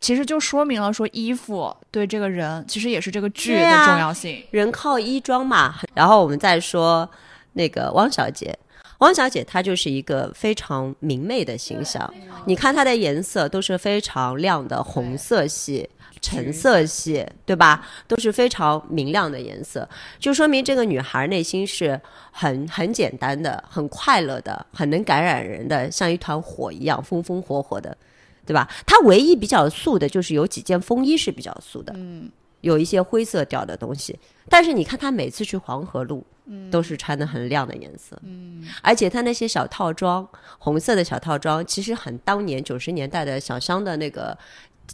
[0.01, 4.43] 其实就说明了说衣服对这个人其实也是这个剧的重要性。
[4.51, 5.75] 人靠衣装嘛。
[5.93, 7.09] 然后我们再说
[7.53, 8.57] 那个汪小姐，
[8.99, 12.13] 汪小姐她就是一个非常明媚的形象。
[12.45, 15.89] 你看她的颜色都是非常亮的红色系。
[16.25, 17.87] 橙色系，对吧？
[18.07, 27.95] 都是非常明亮的颜色，就说明这个女孩内心是很很简单的、很快乐的、很能感染人的，像一团火一样风风火火的，
[28.43, 28.67] 对吧？
[28.87, 34.17] 她唯一比较素的就是有几件风衣是比较素的，嗯，有一些灰色调的东西。
[34.49, 44.37] 但是你看她每次去黄河路，嗯，都是穿的很亮的颜色，嗯，而且她那些小套装，红色的小套装，其实很当年九十年代的小香的那个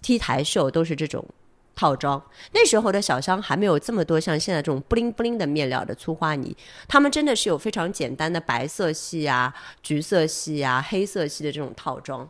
[0.01, 1.25] T 台秀都是这种。
[1.73, 6.55] 套装那时候的小香还没有这么多像现在这种布灵布灵的面料的粗花呢，
[6.87, 9.51] 他们真的是有非常简单的白色系啊、
[9.81, 12.29] 橘色系啊、黑色系的这种套装，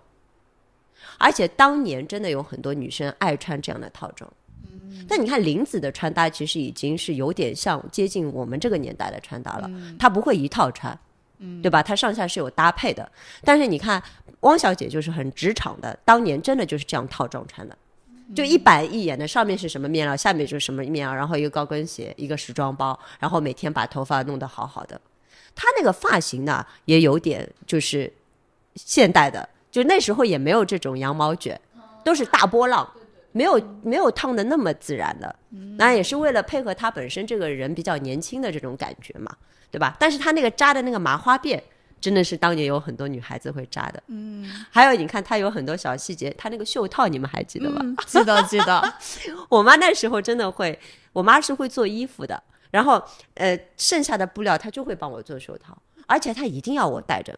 [1.17, 4.31] 而且当年真的有很多女生爱穿这样的套装。
[5.09, 9.69] 但你看林子的穿搭，其实已经是有点像接近我们这个年代的穿搭了，
[9.99, 10.97] 她不会一套穿，
[11.61, 11.81] 对吧？
[11.81, 13.09] 她上下是有搭配的。
[13.43, 14.01] 但是你看
[14.41, 17.77] 汪小姐就是很职场的，当年真的就是这样套装穿的。
[18.33, 24.99] 就一板一眼的，上面是什么面料，下面就是什么面料，然后一个高跟鞋，一个时装包，然后每天把头发弄得好好的。
[25.53, 28.11] 她那个发型呢，也有点就是
[28.75, 31.59] 现代的，就那时候也没有这种羊毛卷，
[32.05, 32.89] 都是大波浪，
[33.31, 35.35] 没有没有烫的那么自然的。
[35.77, 39.35] 那也是为了配合他本身这个人比较年轻的这种感觉嘛，
[39.69, 39.95] 对吧？
[39.99, 41.61] 但是他那个扎的那个麻花辫。
[41.99, 47.79] 真的是当年有很多女孩子会扎的，嗯，还有你看她有很多小细节，她那个袖套你们还记得吧？
[47.83, 48.93] 嗯，记得记得，
[49.49, 50.79] 我妈那时候真的会，
[51.13, 52.41] 我妈是会做衣服的，
[52.71, 52.99] 然后
[53.35, 57.37] 呃，剩下的布料她就会帮我做袖套，而且她一定要我带着，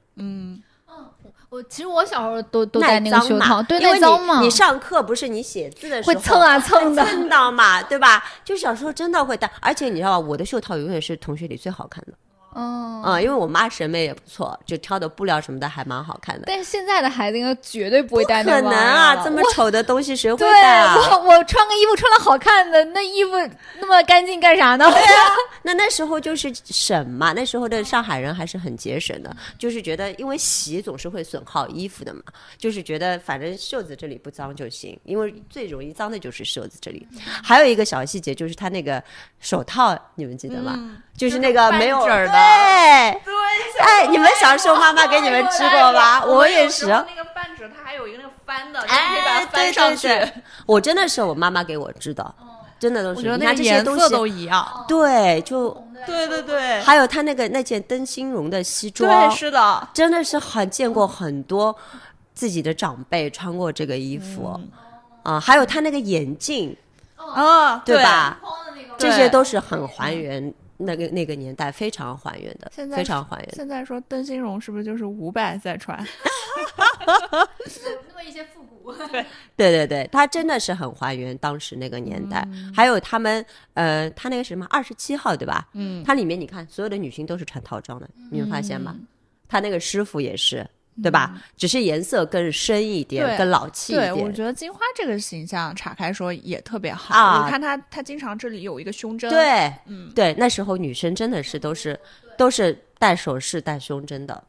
[1.53, 4.45] 我其实我小时候都都耐戴那个袖套，对，因为耐脏嘛你。
[4.45, 8.23] 你上课不是你写字的时候会蹭啊蹭的蹭到嘛，对吧？
[8.43, 12.13] 就小时候真的会戴，而且你知道吧，我的袖套永远是同学里最好看的，
[12.55, 16.43] 嗯，啊、因为我妈审美也不错，就挑的布料什么的还蛮好看的。
[16.47, 20.95] 但是现在的孩子应该绝对不会戴可能那玩意儿啊，这么丑的东西谁会对戴啊？
[20.95, 23.31] 我，我穿个衣服穿的好看的，那衣服
[23.79, 24.85] 那么干净干啥呢？
[24.89, 25.25] 对啊
[25.63, 32.21] 那那时候就是省嘛，那时候的上海人还是很节省的，就是觉得因为洗总是会损耗衣服的嘛，
[32.57, 37.07] 就是觉得反正袖子这里不脏就行，因为最容易脏的就是袖子这里。
[37.43, 39.01] 还有一个小细节就是他那个
[39.39, 40.77] 手套，你们记得吗？
[41.15, 43.33] 就是那个没有半褶儿的对，对，
[43.81, 46.23] 哎，你们小时候妈妈给你们织过吧？
[46.25, 46.87] 我也是。
[46.87, 50.33] 那个半褶，它还有一个那个翻翻的，哎，对对对，
[50.65, 52.35] 我真的是我妈妈给我织的，
[52.79, 53.21] 真的都是。
[53.21, 54.85] 你看这些东那个颜色都西，一样。
[54.87, 55.69] 对，就
[56.05, 61.75] 对对对，还有他那个那件灯芯绒的西对装，是的，真的是很见过很多
[62.33, 64.59] 自己的长辈穿过这个衣服，
[65.21, 66.75] 啊，还有他那个眼镜，
[67.17, 68.39] 啊，对吧？
[68.97, 73.55] 这对些都是很还原那个那个年代，非常还原的现，在非常还原。
[73.55, 75.97] 现在说灯芯绒是不是就是五百在穿？
[75.99, 76.05] 有
[78.07, 78.93] 那么一些复古。
[79.55, 82.45] 对对 对，他真的是很还原当时那个年代。
[82.75, 85.67] 还有他们，呃，他那个什么二十七号对吧？
[85.73, 88.95] 嗯，它里面你看，所有的女性都是穿套装的，你们发现吗？
[89.47, 90.67] 他那个师傅也是，
[91.01, 91.41] 对吧？
[91.57, 94.31] 只是颜色更深一点，更老气一对，我。
[94.31, 97.15] 觉得金花这个形象岔开说也特别好。
[97.15, 101.99] 啊我看她，她经常这里有一个胸针。，对，嗯，对，那时候女生真的是都是
[102.37, 104.43] 都是戴首饰、戴胸针的，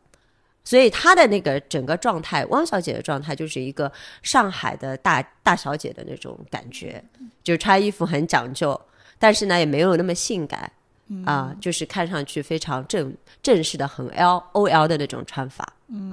[0.64, 3.90] 所以她的那个整个状态，汪小姐的状态就是一个
[4.22, 7.02] 上海的大大小姐的那种感觉，
[7.42, 8.78] 就穿衣服很讲究，
[9.18, 10.70] 但是呢也没有那么性感。
[11.24, 16.10] 啊、就是看上去非常正正式的很 L O L 的那种穿法，嗯，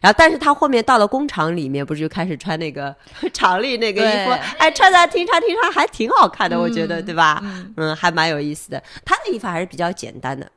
[0.00, 2.94] 然后但是他后面到了工厂里面，不是就开始穿那个
[3.32, 7.40] 厂里那个衣服对，哎，穿的听穿听穿还挺好看的，我觉得，对吧？
[7.44, 8.82] 嗯嗯，还蛮有意思的。
[9.04, 10.50] 他的衣服还是比较简单的。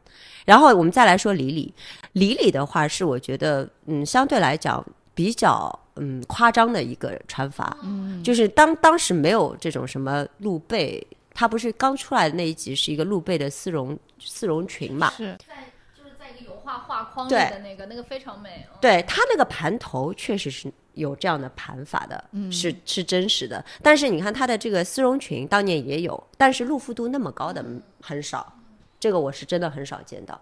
[0.46, 1.74] 然后我们再来说李李，
[2.14, 11.06] 李李的话是我觉得，嗯，相对来讲比较嗯夸张的一个穿法，嗯，就是当当时没有这种什么露背，
[11.40, 18.66] 它不是刚出来的那一集是一个露背的丝绒丝绒裙嘛，是在就是在一个油画画框里的那个，那个非常美。
[18.74, 23.64] 哦对它那个盘头确实是有这样的盘法的，是是真实的。
[23.84, 28.52] 但是你看它的这个丝绒裙当年也有，但是露肤度那么高的嗯很少，
[29.00, 30.42] 这个我是真的很少见到。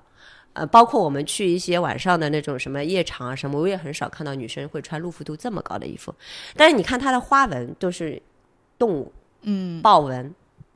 [0.53, 6.15] 呃，包括我们去一些晚上的那种什么夜场啊什么，我也很少看到女生会穿露肤度这么高的衣服。
[6.55, 8.21] 但是你看它的花纹都是
[8.79, 10.33] 动物，嗯豹纹、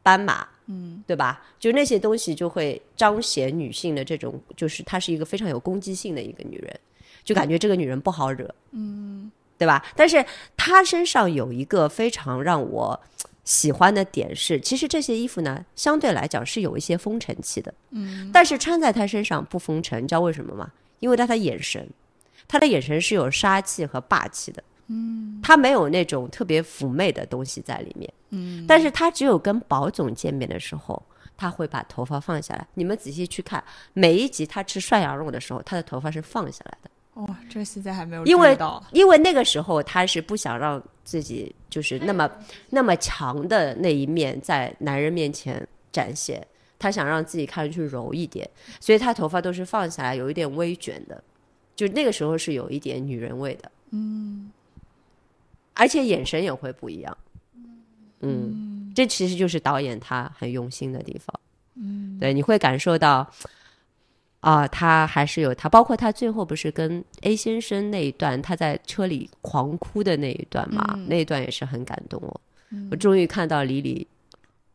[0.10, 1.40] 斑马，嗯，对吧？
[1.60, 6.80] 就那些东西就会彰显女性的这种，就是她是一个非常有攻击性的一个女人，
[7.24, 9.86] 就感觉这个女人不好惹，嗯，对吧？
[9.96, 10.26] 但是
[10.58, 13.00] 她身上有一个非常让我
[13.44, 20.72] 喜欢的点是，其实这些衣服呢，相对来讲是有一些风尘气的，嗯，但是穿在她身上不风尘，你知道为什么吗？
[21.00, 21.88] 因为她的眼神，
[22.48, 24.64] 她的眼神是有杀气和霸气的。
[24.90, 31.02] 嗯，他没有那种特别妩媚的东西在里面，嗯，但是他只有跟宝总见面的时候，
[31.38, 32.68] 他会把头发放下来。
[32.74, 36.90] 你们仔细去看，每一集他吃涮羊肉的时候，他的头发是放下来的。
[37.22, 38.58] 哇，这个细节还没有因为。
[38.92, 42.30] 因为那个时候他是不想让自己就是那么
[42.70, 46.46] 那么强的那一面在男人面前展现，
[46.78, 48.50] 他想让自己看上去柔一点，
[48.80, 51.22] 所以他头发都是放下来，有一点微卷的，
[51.76, 54.50] 就那个时候是有一点女人味的，嗯，
[55.80, 57.18] 而且眼神也会不一样，
[58.20, 61.40] 嗯，这其实就是导演他很用心的地方，
[61.76, 63.28] 嗯，对，你会感受到。
[64.42, 72.40] 啊，他还是有他，包括他最后不是跟 A 先生那一段，他在车里狂哭的那一段嘛，那一段也是很感动哦。
[72.90, 74.08] 我终于看到李李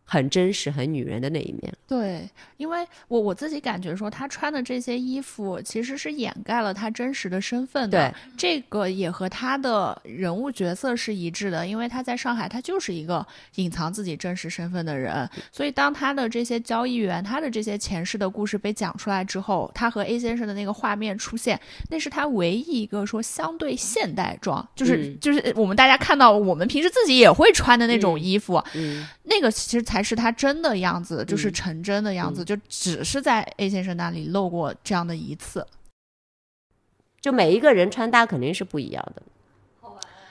[0.04, 1.72] 很真实、很女人的那一面。
[1.86, 8.10] 对，因为我我自己感觉说，她穿的这些衣服其实是掩盖了她真实的身份的。
[8.10, 15.28] 对，这个也和她的人物角色是一致的，因为她在上海，她就是一个隐藏自己真实身份的人。
[15.52, 21.58] 所以，当她的这些交易员，她的这些前世的故事被讲出来之后，她和 A 先生的那个画面出现，
[21.90, 35.66] 那是她唯一一个说相对现代装，就是、嗯就是我们大家看到我们平时自己也会穿的那种衣服，嗯，那个其实才是他真的样子，就是嗯成真的样子，就只是在 A 先生那里露过这样的一次。
[37.20, 39.22] 就每一个人穿搭肯定是不一样的。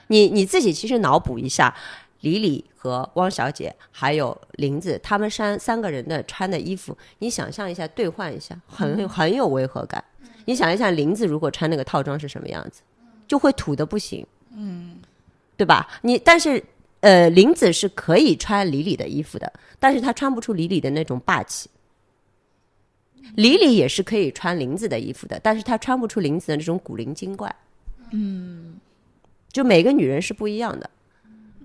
[0.08, 1.74] 你你自己其实脑补一下，
[2.20, 10.04] 李李和汪小姐还有林子他们三三个人的穿的衣服，你想象一下，兑换一下，很很有违和感。
[10.46, 12.82] 你想一下，林子如果穿那个套装是什么样子，
[13.26, 15.00] 就会土的不行，嗯，
[15.56, 15.90] 对吧？
[16.02, 16.64] 你但是
[17.04, 21.70] 呃，林子是可以穿李李的衣服的，但是她穿不出李李的那种霸气。
[23.36, 27.54] 李李也是可以穿林子的衣服的，但是她穿不出林子的那种古灵精怪。
[28.12, 28.76] 嗯，
[29.52, 30.90] 就每个女人是不一样的。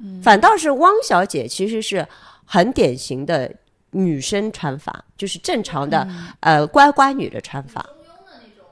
[0.03, 2.05] 嗯，反倒是汪小姐其实是
[2.45, 3.55] 很典型的
[3.93, 6.09] 女生穿法，就是正常的、
[6.41, 7.89] 呃乖乖女的穿法。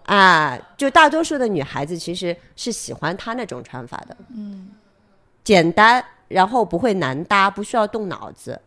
[0.06, 4.16] 啊，就大多数的女孩子其实是喜欢她那种穿法的。
[4.34, 4.68] 嗯，
[5.44, 8.60] 简单，然后不会难搭，不需要动脑子，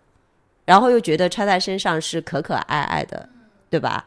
[0.65, 3.29] 然后又觉得穿在身上是可可爱爱的，
[3.69, 4.05] 对吧？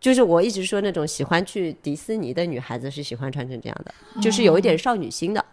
[0.00, 5.44] 就是我一直说那种喜欢去迪士尼的女孩子是喜欢穿成这样的，就是有一点少女心的。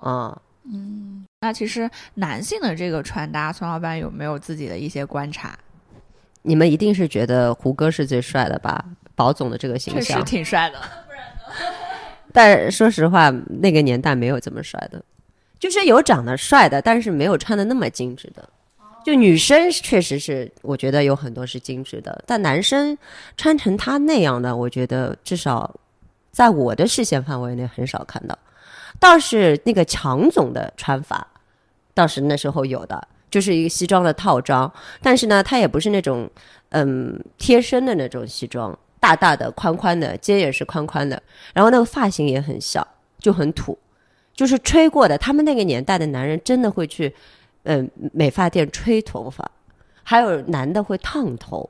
[0.00, 5.58] 啊嗯，那其实男性的这个穿搭，孙老板有没有自己的一些观察？
[6.42, 8.84] 你们一定是觉得胡歌是最帅的吧？
[9.14, 10.78] 宝总的这个形象确实，挺帅的。
[12.32, 15.02] 但说实话，那个年代没有这么帅的，
[15.58, 18.48] 就是有长得帅的，但是没有穿的那么精致的。
[19.04, 22.98] 就女生确实是，我觉得有很多是精致的，但男生
[23.36, 25.72] 穿成他那样的，我觉得至少
[26.32, 28.36] 在我的视线范围内很少看到。
[28.98, 31.26] 倒是那个强总的穿法，
[31.94, 36.28] 倒是那时候有的，就是一个西装的套装，但是呢，他也不是那种
[36.70, 41.22] 嗯贴身的那种西装，大大的、宽宽的，肩也是宽宽的，
[41.54, 42.84] 然后那个发型也很小，
[43.20, 43.78] 就很土，
[44.36, 45.18] 就是吹过的。
[45.18, 47.12] 他们那个年代的男人真的会去
[47.64, 49.50] 嗯美发店吹头发，
[50.04, 51.68] 还有男的会烫头。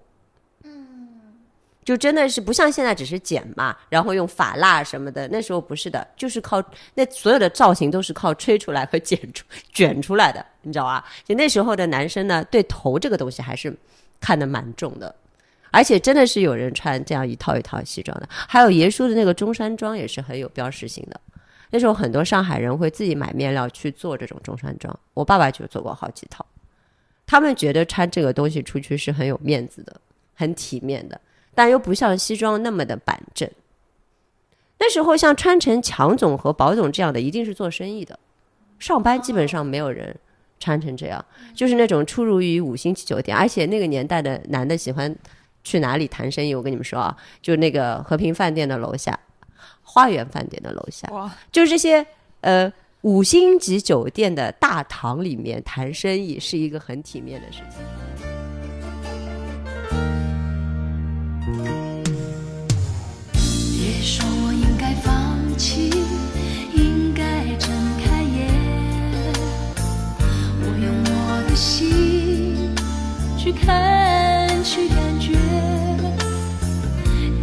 [1.85, 6.61] 就真的是不像现在只是剪嘛，然后用发蜡什么的，那时候不是的，就是靠
[6.95, 11.05] 那所有的造型都是靠吹出来和剪出卷出来的，你知道吧？
[11.25, 13.73] 就那时候的男生呢，对头这个东西还是
[14.19, 15.15] 看得蛮重的，
[15.71, 21.21] 而且真的是有人穿这样一套一套西装的，还有爷叔的那个中山装也是很有标识性的。
[21.77, 26.43] 那时候很多上海人会自己买面料去做这种中山装，我爸爸就做过好几套，
[27.27, 30.01] 他们觉得穿这个东西出去是很有面子的，
[30.35, 31.21] 很体面的。
[31.55, 33.47] 但又不像西装那么的板正。
[34.79, 38.19] 那时候像穿成强总和宝总这样的，一定是做生意的，
[38.79, 40.17] 上班基本上没有人
[40.59, 41.23] 穿成这样，
[41.55, 45.15] 就是那种出入于五星级酒店，而且那个年代的男的喜欢
[45.63, 46.55] 去哪里谈生意？
[46.55, 49.21] 我跟你们说啊，就那个和平饭店的楼下，
[49.97, 52.07] 花园饭店的楼下，哇，就是这些
[52.43, 57.79] 呃五星级酒店的大堂里面谈生意，是一个很体面的事情。
[63.73, 65.89] 别说我应该放弃，
[66.75, 67.71] 应该睁
[68.05, 68.53] 开眼。
[70.61, 72.71] 我用我的心
[73.39, 75.39] 去看，去感觉。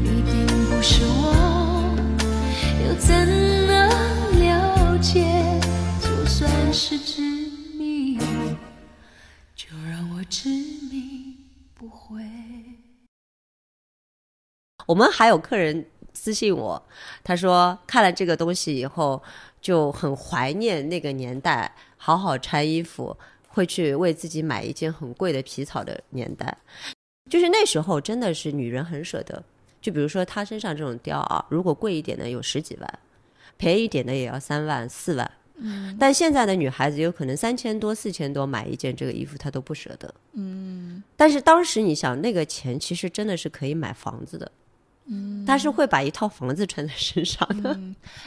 [0.04, 1.23] 你并不是我，
[6.74, 7.22] 是执
[7.78, 8.18] 迷，
[9.56, 11.38] 就让我执迷
[11.76, 12.24] 不悔。
[14.88, 16.84] 我们还有客人私信我，
[17.24, 19.22] 他说看了这个东西以后
[19.62, 23.16] 就很怀念那个年代，好好穿衣服，
[23.50, 26.58] 会去为自己买一件很贵的皮草的年代。
[27.30, 29.44] 就是那时候真的是女人很舍得，
[29.80, 33.00] 就比如说她身上这种貂啊，如果贵一点的有十几万，
[33.58, 35.32] 便宜一点的也要三万四万。
[35.66, 40.14] 嗯，但现在的女孩子有可能三千多、四千多买一件这个衣服，她都不舍得。
[40.34, 44.52] 嗯，但是当时你想，那个钱其实真的是可以买房子的。
[45.06, 47.78] 嗯，他是会把一套房子穿在身上的，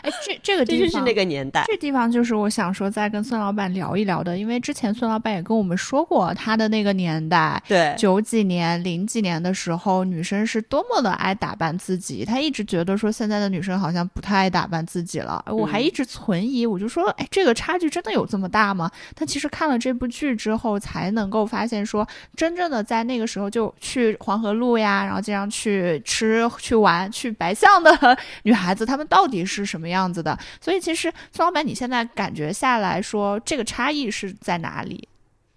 [0.02, 1.64] 哎，这这个地方就是那个年代。
[1.66, 12.24] 这地方就是我想说再跟孙老板聊一聊的，因为之前孙老板也跟我们说过，他的那个年代，对，九几年、零几年的时候，女生是多么的爱打扮自己。
[12.24, 18.90] 他一直觉得说现在的女生好像不太爱打扮自己了，我还一直存疑，我就说，哎，这个差距真的有这么大吗？
[19.14, 30.36] 但其实看了这部剧之后，才能够发现说，真正的在那个时候就去黄河路呀，然后经常去吃、去玩、去白象的 女孩子，她们到底是什么样子的？
[30.60, 35.08] 所以其实孙老板，你现在感觉下来说，这个差异是在哪里？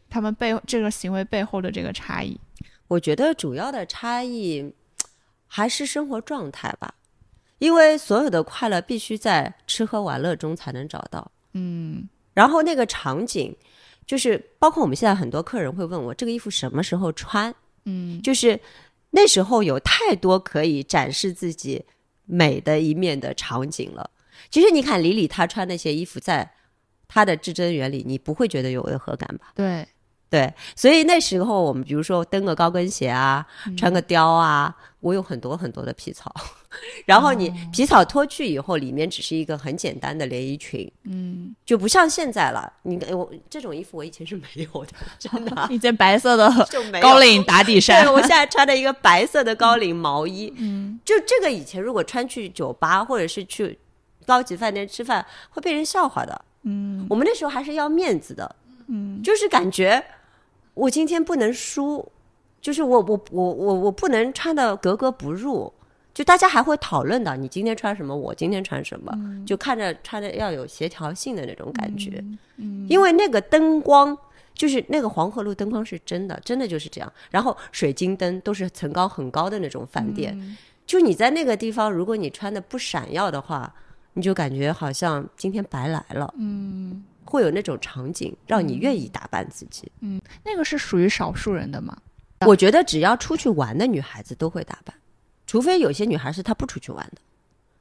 [0.07, 2.39] 他们背这个行为背后的这个差异？
[2.87, 4.71] 我觉得主要的差异
[5.47, 6.93] 还是生活状态吧，
[7.57, 11.31] 因为所有的快乐必须在吃喝玩乐中才能找到。
[11.53, 13.55] 嗯然后那个场景，
[14.05, 17.53] 就是包括我们现在很多客人会问我这个衣服什么时候穿，
[17.85, 18.59] 嗯就是
[19.11, 21.85] 那时候有太多可以展示自己
[22.25, 24.11] 美的一面的场景了。
[24.49, 26.51] 其实你看李李他穿那些衣服，在
[27.07, 29.51] 他的至臻园里，你不会觉得有违和感吧？
[29.55, 29.87] 对，
[30.29, 36.31] 对，所以那时候我们比如说蹬个高跟鞋啊，穿个貂啊，我有很多很多的皮草，
[37.05, 42.71] 然后你皮草脱去以后，里面只是一个很简单的连衣裙，嗯，就不像现在了。
[42.83, 46.47] 你我这种衣服我以前是没有的，真的 一件白色的
[47.01, 53.79] 高领打底衫对，，我现在穿的一个白色的高领毛衣，嗯，就这个以前如果穿去酒吧或者是去
[54.27, 56.39] 高级饭店吃饭，会被人笑话的。
[56.63, 57.07] 嗯。
[57.09, 58.55] 我们那时候还是要面子的，
[58.87, 59.19] 嗯。
[59.23, 60.03] 就是感觉
[60.79, 62.09] 我今天不能输，
[62.61, 65.71] 就是我我我我我不能穿的格格不入，
[66.13, 69.13] 就大家还会讨论的，你今天穿什么，我今天穿什么，
[69.45, 72.23] 就看着穿的要有协调性的那种感觉，
[72.57, 74.17] 嗯因为那个灯光。
[74.55, 77.09] 就是那个黄河路灯光是真的，真的就是这样。
[77.31, 80.57] 然后水晶灯都是层高很高的那种饭店，嗯。
[80.85, 83.73] 就你在那个地方，如果你穿的不闪耀的话，
[84.15, 89.91] 你就感觉好像今天白来了，嗯会有那种场景让你愿意打扮自己。
[89.99, 91.95] 嗯，那个是属于少数人的吗？
[92.47, 94.95] 我觉得只要出去玩的女孩子都会打扮，
[95.45, 97.21] 除非有些女孩是她不出去玩的。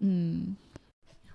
[0.00, 0.56] 嗯，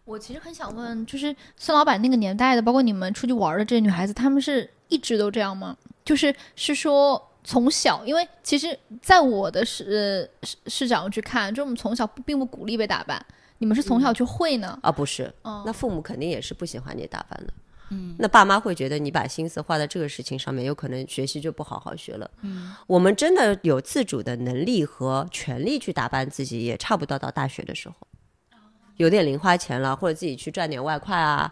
[0.05, 5.75] 我其实很想问，就是孙老板那个年代的，包括你们出去玩的这些女孩子，她们是一直都这样吗？
[6.05, 13.25] 就是是说从小，因为其实在我的视呃视视角去看，就我们从小并不鼓励被打扮，
[13.59, 14.77] 你们是从小去会呢？
[14.81, 17.53] 啊，不是，嗯那父母肯定也是不喜欢你打扮的。
[17.93, 22.29] 嗯，那爸妈会觉得你把心思花在这个事情上面，有可能学习就不好好学了。
[22.41, 27.95] 嗯，我们真的有自主的能力和权利去打扮自己，也差不多到大学的时候，
[28.97, 31.51] 有点零花钱了，或者自己去赚点外快啊，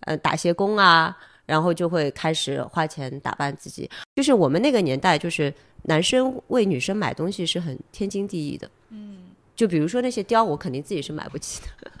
[0.00, 1.16] 呃，打些工啊，
[1.46, 3.90] 然后就会开始花钱打扮自己。
[4.14, 8.70] 就是我们那个年代，就是男生为女生买东西是很天经地义的。
[8.90, 11.90] 嗯，就比如说那些貂，我肯定自己是买不起的。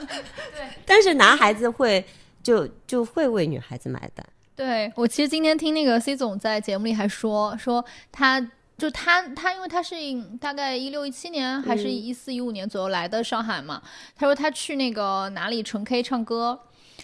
[0.86, 2.04] 但是男孩子会
[2.50, 4.26] 就就会为女孩子买单。
[4.56, 8.50] 对我其实今天听那个 C 总在节目里还说说他。
[8.80, 9.94] 就他，他因为他是
[10.40, 13.82] 大概一六一七年还是一四一五年左右来的上海嘛，
[14.16, 16.58] 他说他去那个哪里纯 K 唱歌，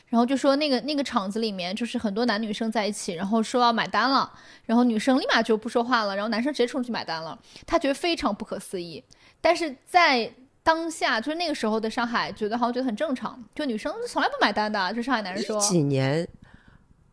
[0.08, 4.32] 然后就说那个那个场子里面就是很多男女生在一起，然后说要买单了，
[4.64, 9.04] 然后女生立马就不说话了，然后男生直接冲去买单了，他觉得非常不可思议。
[9.42, 10.32] 但是在
[10.66, 15.60] 当下，就是那个时候的上海，觉得好像觉得很正常，就女生从来不买单的，就上海男人说。
[15.60, 16.26] 几年，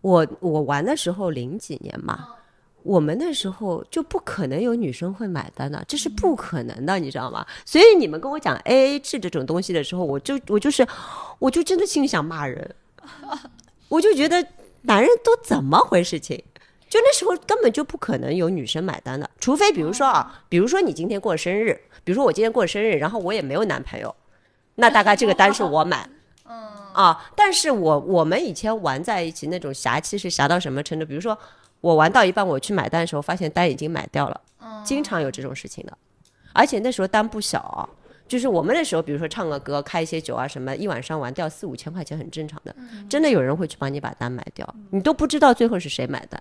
[0.02, 2.30] 我我玩的时候零几年嘛，
[2.82, 7.46] 我们那时候就不可能有女生会买单的，这是不可能的，你知道吗？
[7.64, 10.88] 所以你们跟我讲 A A 制这种东西的时候，我就我就是，
[11.38, 12.76] 我就真的心里想骂人，
[13.88, 14.44] 我就觉得
[14.82, 16.44] 男人都怎么回事情？
[16.94, 21.74] 就那时候根本就不可能有女生买单的，除非比如说啊，比如说你今天过生日，
[22.04, 24.16] 比如说我今天过生日，然后我也没有男朋友，
[24.76, 26.08] 那大概这个单是我买。
[26.94, 31.04] 啊，但是我我们以前玩在一起那种侠气是侠到什么程度？
[31.04, 31.36] 比如说
[31.82, 34.40] 我玩到一半，我去买单的时候，发现单已经买掉了，
[34.86, 35.98] 经常有这种事情的，
[36.54, 37.90] 而且那时候单不小啊、
[38.28, 42.76] 就是我们那时候，比如说唱个歌、开一些酒啊什么，一晚上玩掉四五千块钱很正常的，
[43.10, 46.40] 真的有人会去帮你把单买掉，你都不知道最后是谁买单。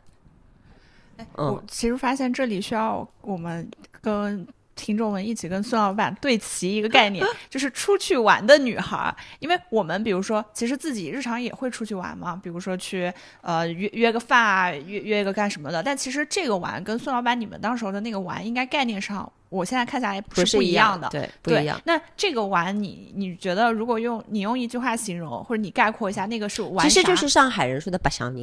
[1.19, 3.69] 嗯我，其实发现这里需要我们
[4.01, 9.15] 跟听众们一起跟孙老板对齐一个概念， 就是出去玩的女孩儿。
[9.39, 15.83] 因为我们比如说，其实自己日常也会出去玩嘛，比如说去呃约约个饭啊，约约个干什么的。
[15.83, 21.09] 但其实这个玩跟孙老板你们当时候的那个玩，应该概念上，我现在看下来不是不一样的。
[21.11, 21.81] 对，不对，一样。
[21.85, 28.35] 那这个玩你你觉得，如果用你用一句话形容，或者你概括一下，那个是玩其实就是上海人说的“白相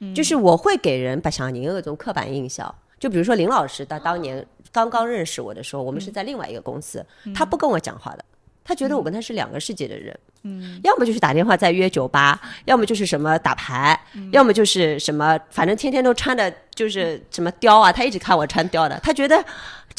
[0.00, 2.74] 人”，就是我会给人“把小宁”那种刻板印象。
[2.98, 8.24] 就比如说林老师，他当年刚刚认识我的时候，我们是在另外一个公司，他不跟我讲话的，
[8.62, 10.18] 他觉得我跟他是两个世界的人。
[10.42, 13.98] 嗯，要么就是打电话在约酒吧，要么就是什么打牌，
[14.32, 19.44] 要么就是什么，反正天天都穿的就是什么貂啊，他一直看我穿貂的，他觉得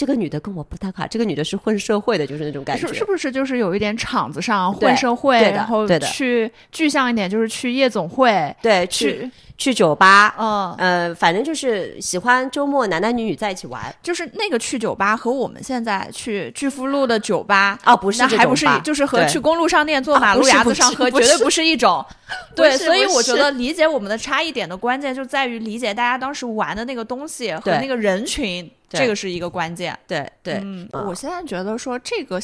[0.02, 2.88] 这个女的跟我不搭嘎，这个女的是混社会的，就是那种感觉。
[2.88, 13.94] 是是不是就是有一点场子上混社会，然后去具象一点就是去夜总会，对，去去去酒吧，嗯，呃，反正就是喜欢周末男男女女在一起玩。
[14.02, 17.78] 就是那个去酒吧和我们现在去巨富路的酒吧。
[17.86, 22.04] 哦，不是那还不是一就是和去公路商店坐啊马路牙子上喝绝对不是一种，
[22.56, 29.98] 对，所以我觉得理解我们的差异点的关键就在于理解大家当时玩的那个东西和那个人群，对这个是一个关键。
[30.08, 32.40] 对对，嗯，嗯我现在觉得说这个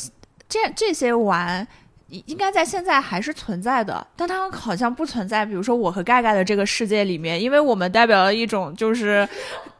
[0.47, 1.67] 这这些玩。
[2.09, 5.45] 应应该在现在还是存在的，但它好像不存在。
[5.45, 9.27] 比如说我和盖盖的这个世界里面，因为我们代表了一种就是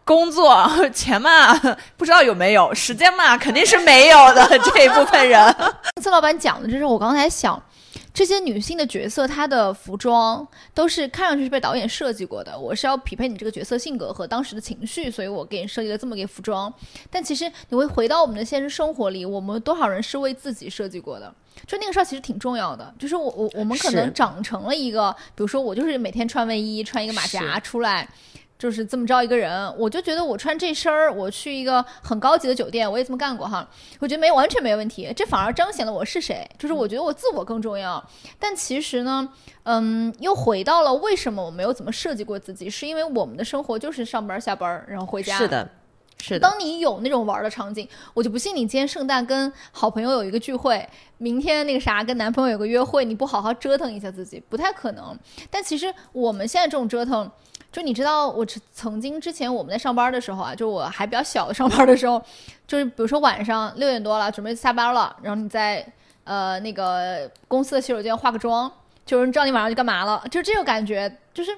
[0.03, 1.57] 工作钱嘛，
[1.95, 5.55] 不知道有没有时间嘛，肯定是没有的这一部分人。
[6.03, 7.63] 孙老板讲的，就是我刚才想，
[8.17, 12.57] 这些女性的角色，她的服装都是看上去是被导演设计过的。
[12.57, 16.73] 我是要匹配你这个角色性格和当时的情绪，所以我给你设计了这么一个服装。
[17.11, 21.31] 但其实你会回到我们的现实生活里，我们多少人是为自己设计过的？
[21.67, 28.09] 就那个事儿其实挺重要的，就是我我我们可能长成了一个，比如说我就是每天穿卫衣，穿一个马甲出来。
[28.57, 33.67] 就是这么着一个人，我就觉得我穿这身儿，我去一个很高级的酒店，我也这么干过哈，
[33.99, 38.03] 我觉得没完全没问题，这反而彰显了我是谁，就是我觉得我自我更重要。
[38.39, 39.29] 但其实呢，
[39.63, 45.37] 嗯，又回到了为什么我没有怎么设计过自己，是因为我们的生活就是上班下班，然后回家。
[45.37, 45.47] 是。
[45.47, 45.69] 的，
[46.19, 50.83] 是的，当你有那种玩的场景，我就不信你今天圣诞跟好朋友有一个聚会，
[51.19, 55.15] 明天那个啥跟男朋友有个约会，你不好好折腾一下自己，不太可能。
[55.51, 57.29] 但其实我们现在这种折腾，
[57.77, 62.19] 就你知道，我曾经之前我们在上班的时候啊，就我还比较小的上班的时候，
[62.65, 65.85] 就是比如说晚上六点多了，准备下班了，然后你在
[66.23, 68.71] 呃那个公司的洗手间化个妆，
[69.05, 71.51] 就是知道你晚上去干嘛了，就这种感觉，就是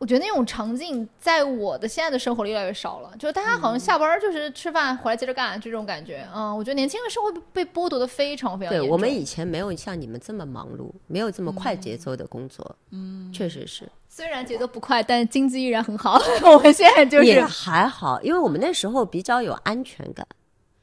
[0.00, 6.26] 我觉得那种场景在我的现在的生活里越来越少了，就是大家好像下班儿就是吃饭回来接着干，就这种感觉。
[6.34, 8.74] 嗯，我觉得年轻人生活被被剥夺的非常非常。
[8.74, 13.86] 对我们以前没有像你们这么忙碌，没有这么快节奏的工作，嗯，确实是。
[14.08, 16.18] 虽然节奏不快，但经济依然很好。
[16.50, 20.26] 我们现在就是也是还好，因为我们那时候比较有安全感，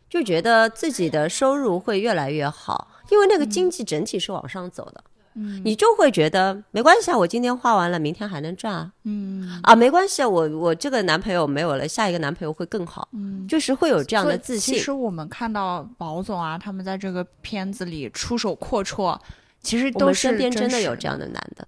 [0.07, 5.03] 就觉得自己的收入会越来越好，因为那个经济整体是往上走的。
[5.15, 5.16] 嗯，
[5.63, 8.91] 你就会觉得没关系啊，我今天花完了，明天还能赚啊。
[9.03, 13.07] 嗯，啊，没关系啊，我我这个男朋友没有了，下一个男朋友会更好。
[13.13, 14.73] 嗯，就是会有这样的自信。
[14.73, 19.15] 其实我们看到宝总啊，他们在这个片子里出手阔绰，
[19.61, 21.67] 其实我们都是身边真的有这样的男的，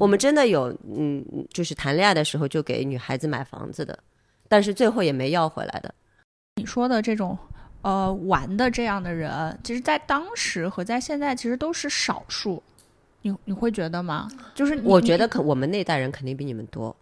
[0.00, 1.22] 我们真的有，嗯，
[1.52, 3.98] 就是谈恋爱的时候就给女孩子买房子的，
[4.48, 5.94] 但是最后也没要回来的。
[6.56, 7.36] 你说的这种
[7.82, 12.62] 呃玩的这样的人，其实在当时和在现在其实都是少数。
[13.26, 14.28] 你你会觉得吗？
[14.54, 16.94] 就是我觉得可我们那代人肯定比你们多，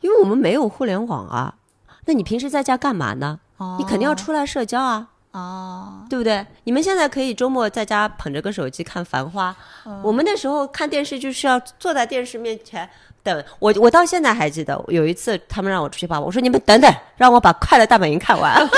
[0.00, 1.56] 因为我们没有互联网啊。
[2.04, 3.40] 那你平时在家干嘛呢？
[3.78, 6.46] 你肯定要出来社交啊，哦，对不对？
[6.62, 9.56] 你们现在可以周末在家捧着个手机看《繁花》，
[10.02, 12.88] 我们那时候看电视就是要坐在电视面前
[13.24, 13.44] 等。
[13.58, 18.54] 我我到现在还记得，有一次他们让我出去跑，我说你们等等，让我把《快乐大本营》看完。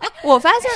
[0.00, 0.70] 哎我发现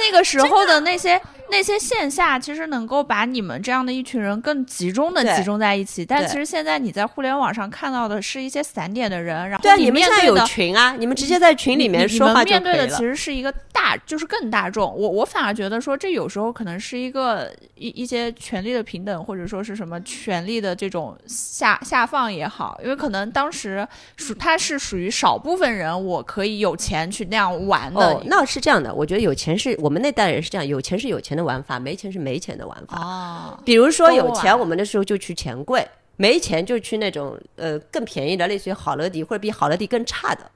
[0.00, 1.20] 那个时候的那些
[1.50, 6.04] 那些线下，其实能够把你们这样的一群人更集中的集中在一起。
[6.04, 12.88] 但其实现在你在互联网上看到的是一些散点的人，然后对啊，你们现在有的群啊，你们直接在群里面说话你们面对的。
[12.88, 14.84] 其实是一个大，就是更大众。
[14.84, 23.86] 我我反而觉得说，这有时候可能是一个一一些权利的平等，或者说是什么权利的这种下下放也好，因为可能当时
[24.16, 28.00] 属它是属于少部分人，我可以有钱去那样玩的。
[28.00, 32.98] 哦，那是这样的，我觉得有钱是我们那代人是这样，有钱是有钱的玩法，没钱是没钱的玩法。
[32.98, 35.82] 哦，比如说有钱，我们那时候就去钱柜；
[36.16, 40.50] 没钱就去那种呃更便宜的，类似于好乐迪或者比好乐迪更差的，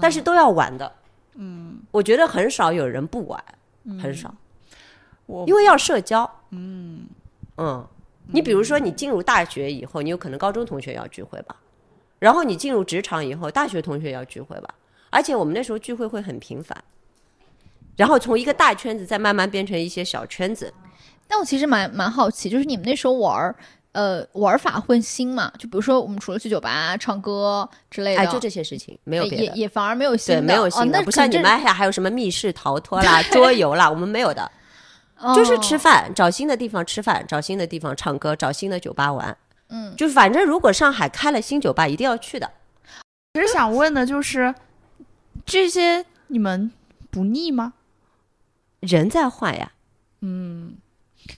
[0.00, 0.92] 但是都要玩的。
[1.34, 3.42] 嗯，我觉得很少有人不玩，
[4.00, 4.34] 很少，
[5.26, 6.30] 我因为要社交。
[6.50, 7.06] 嗯。
[7.58, 7.86] 嗯，
[8.28, 11.54] 你比如说你进入大学以后，你有可能高中同学要聚会吧，
[12.18, 14.74] 然后你进入职场以后，大学同学要聚会吧，
[15.10, 16.82] 而且我们那时候聚会会很频繁。
[18.02, 20.74] 然后从一个大圈子再慢慢变成一些小圈子，
[21.28, 23.54] 但我其实蛮蛮好奇，就是你们那时候玩儿，
[23.92, 25.52] 呃，玩法混新嘛？
[25.56, 29.44] 就比如说我们除了去酒吧唱歌之类的，哎，就这些事情，没有别的。
[29.44, 34.50] 也也反而没有新对，的，没有新的，哦、不像你们还还有什么密室逃脱啦、桌游啦，我们没有的，
[35.36, 39.36] 就是吃哦饭，找新的地方吃饭，找新的地方唱歌，找新的酒吧玩。
[39.68, 42.50] 嗯，就反正如果上海开了新酒吧，一定要去的。
[43.34, 44.52] 其实想问的就是，
[45.46, 46.72] 这些你们
[47.10, 47.74] 不腻吗？
[48.82, 49.72] 人在换呀，
[50.20, 50.76] 嗯，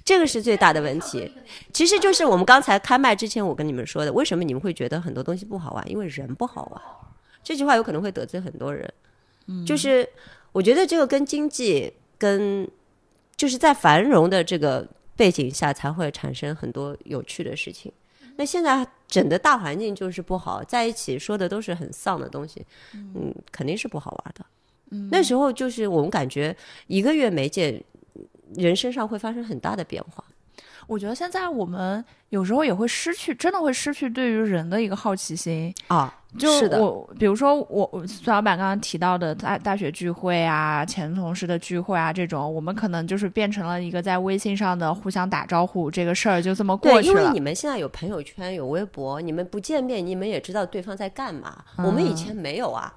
[0.04, 1.30] 这个是最大的问题。
[1.72, 5.90] 其实就是我们刚才开麦之前，我跟你们说的，为什么你们会觉得很多东西不好玩？
[5.90, 6.82] 因为人不好玩。
[7.42, 8.92] 这句话有可能会得罪很多人。
[9.46, 10.08] 嗯，就是
[10.52, 12.66] 我觉得这个跟经济跟
[13.36, 17.92] 就是在繁荣的这个背景下，才会产生很多有趣的事情。
[18.36, 22.64] 那现在整个大环境就是不好，在一起说的都是很丧的东西，
[22.94, 24.44] 嗯，肯定是不好玩的。
[25.10, 26.54] 那时候就是我们感觉
[26.86, 27.82] 一个月没见，
[28.54, 30.22] 人身上会发生很大的变化。
[30.86, 35.74] 我觉得现在我们有时候也会失去，真的会失去对于人的一个好奇心。
[35.86, 47.40] 啊，就是，我，比如说我，我孙老板刚刚提到的大大学聚会啊、前同事的聚会啊这种，我们可能就是变成了一个在微信上的互相打招呼，这个事儿就这么过，去了因为你。
[47.40, 51.64] 们现在有朋友圈、有微博，你们不见面，你们也知道对方在干嘛。
[51.78, 52.92] 我们以前没有啊，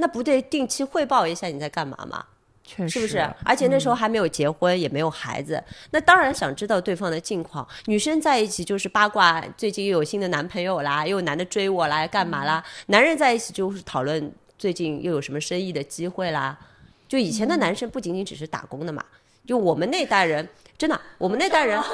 [0.00, 2.24] 那不得定期汇报一下你在干嘛吗？
[2.64, 3.34] 确实，是不是？
[3.44, 7.66] 而且那时候还没有结婚，也没有孩子，那当然想知道对方的近况。
[7.86, 12.64] 女生在一起就是八卦，最近又有新的男朋友啦，又有男的追我啦，干嘛啦？
[12.86, 16.56] 男人在一起就是讨论最近又有什么生意的机会啦。
[17.08, 19.04] 就以前的男生不仅仅只是打工的嘛，
[19.50, 20.48] 就我们那代人。
[20.78, 21.84] 真的，我们那代人，呃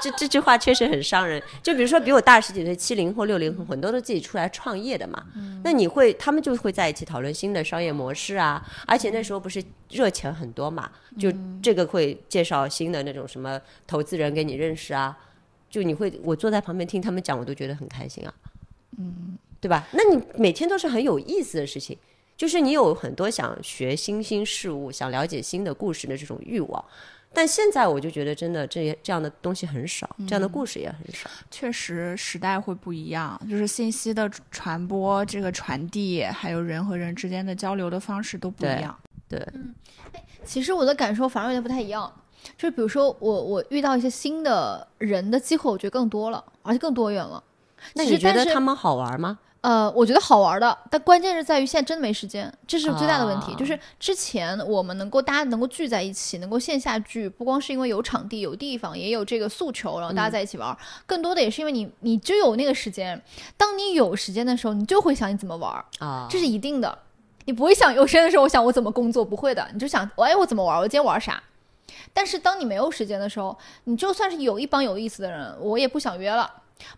[0.00, 1.42] 这这句话确实很伤人。
[1.60, 5.24] 就比如说比我大十几岁，七零后、六零后，很多都自己出来创业的嘛。
[5.64, 8.64] 那你会，他们就会在一起讨论新的商业模式啊。
[8.86, 10.88] 而且那时候不是热钱很多嘛，
[11.18, 15.18] 就这个会介绍新的那种什么投资人给你认识啊。
[15.68, 18.32] 就你会，我坐在旁边听他们讲，我都觉得很开心啊。
[18.98, 19.88] 嗯，对吧？
[19.90, 21.98] 那你每天都是很有意思的事情，
[22.42, 26.84] 就是你有很多想学新兴事物、想了解新的故事的这种欲望。
[27.32, 31.30] 但现在我就觉得，真的这这样的东西很少，这样的故事也很少。
[31.52, 39.44] 确实时代会不一样，就是信息的传播、这个传递，还有人和人之间的交流的方式都不一样对样。
[39.44, 39.62] 对，
[40.44, 42.12] 其实我的感受反而有点不太一样，
[42.56, 47.40] 就是比如说我我遇到一些新的人的机会，我觉得更多了，而且更多元了。
[47.94, 49.38] 那你觉得他们好玩吗？
[49.62, 53.52] 呃，我觉得好玩的，但关键是在于现在真的没时间，这是最大的问题。
[53.52, 63.22] 啊就是之前我们能够大家能够聚在一起，能够线下聚，不光是因为有场地、有地方，也有这个诉求，然后大家在一起玩儿，更多的也是因为你你就有那个时间。
[63.56, 66.98] 当你有时间的时候，你就会想你怎么玩儿，啊，这是一定的。
[67.44, 70.80] 你不会想有时间的时候，我想我怎么工作，不会的，你就想，哎，我怎么玩儿？
[70.80, 71.40] 我今天玩啥？
[72.12, 76.50] 但是当你没有时间的时候，你就算是有一帮有意思的人，我也不想约了。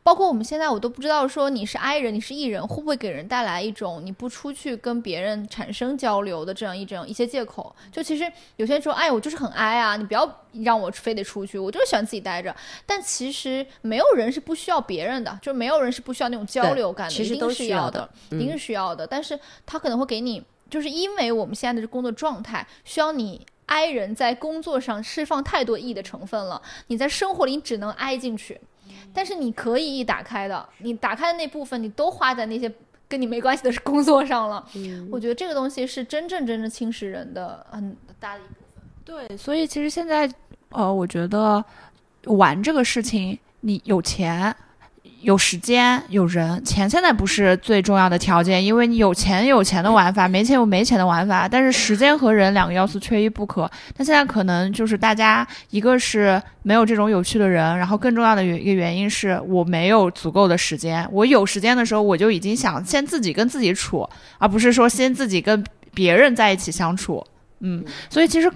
[0.02, 7.74] 包括我们现在，我都不知道说你是 I 人，你是 E 人，会不会给人带来一种你不出去跟别人产生交流的这样一种一些借口？
[7.90, 12.54] 就其实有些人说，哎，我就是很 I 啊，你不要让我非得出去，我就是喜欢自己待着。
[12.86, 19.06] 但其实没有人是不需要别人的，就没有人是不需要那种交流感的，其实一定是都需要的的，一定是需要的。
[19.06, 23.46] 但是他可能会给你，就是因为我们现在的工作状态需要你。
[23.66, 28.60] I 人在工作上释放太多 E 的成分了，你在生活里你只能 I 进去，
[29.12, 32.72] 但是你可以一打开的，你打开的那部分你都花在那些
[33.08, 34.64] 跟你没关系的 工作上了。
[35.10, 39.26] 我觉得这个东西是真正真正侵蚀人的很大的一部分。
[39.28, 40.30] 对，所以其实现在，
[40.70, 41.64] 呃，我觉得
[42.24, 44.54] 玩这个事情，你有钱。
[45.24, 51.48] 有时间有人，钱现在不是最重要的条件，因为你有钱有钱的玩法，没钱有没钱的玩法。
[51.48, 53.68] 但是时间和人两个要素缺一不可。
[53.96, 61.08] 那现在可能就是大家一个是没有这种有趣的人，然后更重要的一个原因是我没有足够的时间。
[61.10, 64.06] 我有时间的时候，我就已经想先自己跟自己处，
[64.38, 65.64] 而不是说先自己跟
[65.94, 67.24] 别人在一起相处。
[67.60, 68.52] 嗯，所以其实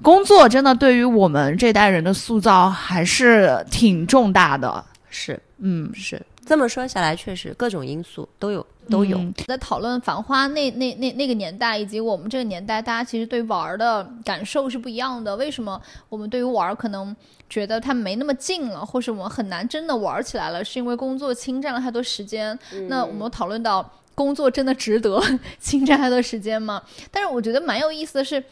[0.00, 4.82] 工作真的对于我们这代人的塑造还是挺重大的。
[5.18, 9.16] 是嗯，是这么说下来，确实各种因素都有都有。
[9.16, 15.34] 嗯在讨论《繁花》那那那那个年代，以及我们这个年代，大家其实对玩儿的感受是不一样的。
[15.36, 17.16] 为什么我们对于玩儿可能
[17.48, 20.62] 觉得它没那么近了，或是我们很难真的玩儿起来了？
[20.62, 22.56] 是因为工作侵占了太多时间。
[22.88, 25.20] 那我们讨论到工作真的值得
[25.58, 26.82] 侵占太多时间吗？
[27.10, 28.44] 但是我觉得蛮有意思的是，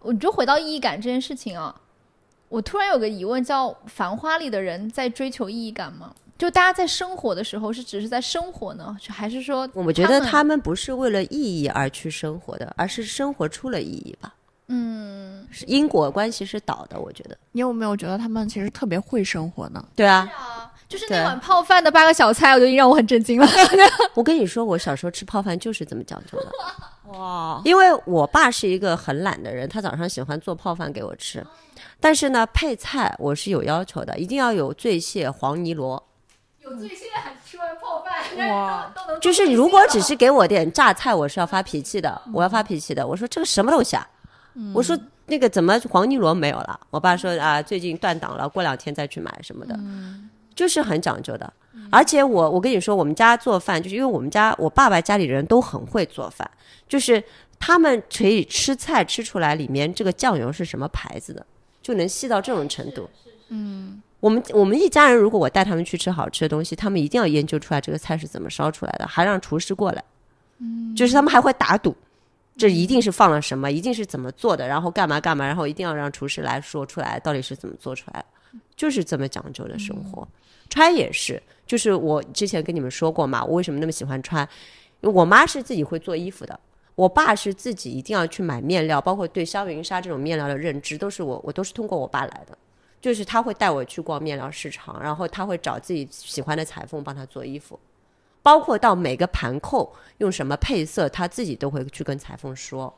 [0.00, 1.74] 我就回到意义感这件事情啊，
[2.50, 6.12] 我突然有个疑问，叫《繁花》里的人在追求意义感吗？
[6.36, 14.34] 就大家在生活的时候，是只是在生活呢，还是说我觉得他们不是为了意义而去生活的，而是生活出了意义吧。
[14.66, 17.38] 嗯，是因果关系是倒的，我觉得。
[17.52, 19.84] 你有没有觉得他们其实特别会生活呢？
[19.94, 20.28] 对啊，
[20.88, 23.46] 就是那碗泡饭的八个小菜，我就已经让我很震惊了。
[24.14, 26.50] 我跟你说，我小时候吃泡饭就是这么讲究的。
[27.12, 31.44] 哇，因为我爸是一个很懒的人，他早上喜欢做泡饭给我吃，
[32.00, 36.02] 但是呢，配菜我是有要求的，一定要有醉蟹、黄泥螺。
[36.62, 43.06] 有醉蟹还吃完泡饭，哇都能就是如果只是给我点榨菜，我是要发脾气的，我要发脾气的。
[43.06, 44.08] 我说这个什么东西啊？
[44.74, 46.78] 我说那个怎么黄泥螺没有了？
[46.90, 49.78] 我爸说啊，最近断档了，过两天再去买什么的，
[50.54, 51.52] 就是很讲究的。
[51.90, 56.48] 而且我我跟你说，我们家做饭，就是因为我们家我爸爸家里人都很会做饭，
[56.88, 57.22] 就是
[57.58, 61.44] 他们可以吃菜吃出来里面这个酱油是什么牌子的，
[61.90, 63.10] 就能细到这种程度。
[63.48, 70.04] 嗯，我们我们一家人，如果我带他们去吃好吃的东西，他们一定要研究出来这个菜是怎么烧出来的，还让厨师过来。
[70.58, 71.96] 嗯，就是他们还会打赌。
[72.56, 80.28] 这一定是放了什么，一定是怎么做的，然后干嘛干嘛，然后一定要让厨师来说出来到底是怎么做出来的，就是这么讲究的生活。
[80.68, 84.48] 穿也是，就是我之前跟你们说过嘛，我为什么那么喜欢穿？
[85.00, 86.60] 因为我妈是自己会做衣服的，
[86.94, 92.56] 我爸是自己一定要去买面料，包括对香云纱这种面料的认知，都是我我都是通过我爸来的。
[93.00, 97.80] 就是他会带我去逛面料市场，然后他会找自己喜欢的裁缝帮他做衣服，
[98.42, 102.94] 包括到每个盘扣用什么配色，他自己都会去跟裁缝说。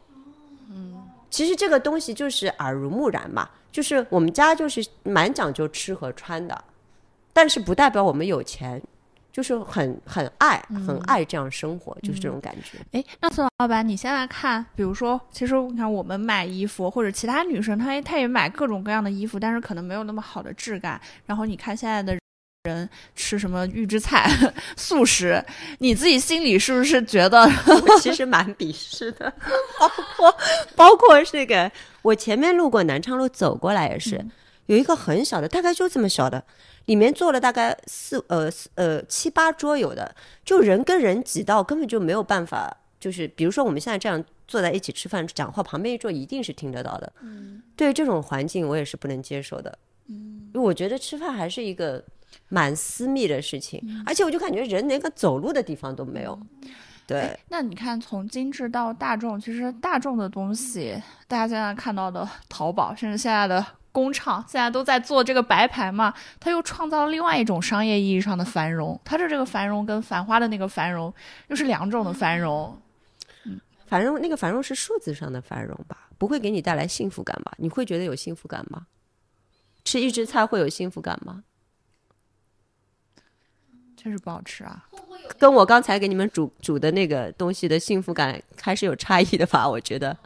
[0.68, 6.64] 嗯，其实这个东西就是耳濡目染嘛，就是我们家就是蛮讲究吃和穿的，
[7.32, 8.82] 但是不代表我们有钱，
[9.32, 12.78] 就是很很爱很爱这样生活，就是这种感觉。
[12.92, 21.00] 哎，那孙老板，你现在看，比如说，其实你看我们买衣服，或者其他女生，她也她也买各种各样的衣服，但是可能没有那么好的质感。
[21.24, 22.16] 然后你看现在的
[22.64, 24.30] 人吃什么预制菜、
[24.76, 25.42] 素食，
[25.78, 27.40] 你自己心里是不是觉得？
[27.66, 29.32] 我其实蛮鄙视的，
[29.78, 30.36] 包括
[30.76, 31.72] 包括这个，
[32.02, 34.24] 我前面路过南昌路走过来也是，
[34.66, 36.44] 有一个很小的，大概就这么小的，
[36.86, 40.14] 里面坐了大概四呃四呃七八桌有的，
[40.44, 47.12] 就人跟人挤到根本就没有办法，就是比如说我们现在这样坐在一起吃饭讲话，旁边一桌一定是听得到的。
[47.20, 49.78] 嗯，对这种环境我也是不能接受的。
[50.08, 52.04] 嗯，因为我觉得吃饭还是一个
[52.48, 56.38] 蛮私密的事情，而且我就感觉人连个走路的地方都没有。
[57.04, 60.94] 对，那你看，从精致到大众，其实大众的东西，
[61.26, 68.98] 大家现在看到的淘宝，甚至现在的工厂，现在都在做这个白牌嘛，它又创造了另外一种商业意义上的繁荣。
[69.04, 71.12] 它的这个繁荣跟繁花的那个繁荣
[71.48, 72.80] 又是两种的繁荣。
[73.86, 77.52] 繁荣那个繁荣是数字上的繁荣吧，不会给你带来幸福感吧？
[77.58, 78.86] 你会觉得有幸福感吗？
[79.84, 81.44] 吃预制菜会有幸福感吗？
[83.94, 84.88] 确实不好吃啊。
[85.38, 89.68] 跟我刚才给你们煮煮的那个东西的幸福感还是有差异的吧？
[89.68, 90.16] 我觉得。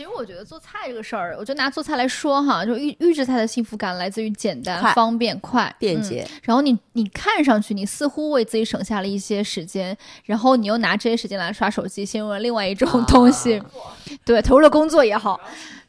[0.00, 9.94] 其实我觉得做菜这个事儿，我就拿做菜来说哈，就预预制菜的幸福感来自于简单、方便、快、嗯便捷然后你你看上去你似乎为自己省下了一些时间，
[10.24, 13.62] 然后你又拿这些时间来刷手机，陷入了另外一种东西，
[14.24, 15.38] 对，投入了工作也好，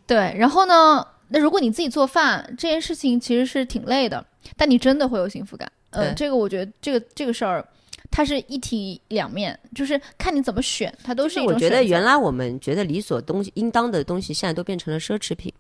[0.06, 0.36] 对。
[0.38, 4.26] 然后呢，那如果你自己做饭这件事情其实是挺累的，
[4.58, 5.72] 但你真的会有幸福感。
[5.92, 7.66] 嗯、对这个我觉得这个这个事儿。
[8.12, 15.52] 它是一体两面，就是看你怎么选，它都是一种我觉得原来我们觉得理所东西应当的东西，现在都变成了奢侈品。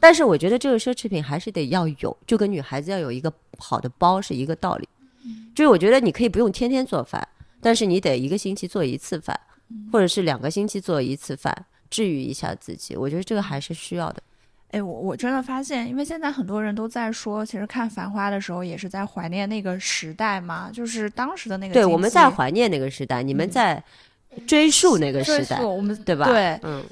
[0.00, 4.88] 但是我觉得这个奢侈品还是得要有，就跟女孩子要有一个好的包是一个道理。
[5.54, 7.26] 就是我觉得你可以不用天天做饭，
[7.60, 9.38] 但是你得一个星期做一次饭，
[9.92, 11.54] 或者是两个星期做一次饭，
[11.90, 12.96] 治愈一下自己。
[12.96, 14.22] 我觉得这个还是需要的。
[14.72, 23.82] 哎，我我真的发现，因为现在很多人都在说，其实看《繁花》的时候也是在怀念那个时代嘛，就是当时的那个对，我们在怀念那个时代，你们在
[24.46, 26.26] 追溯那个时代，追溯我们对吧？
[26.26, 26.84] 对，嗯，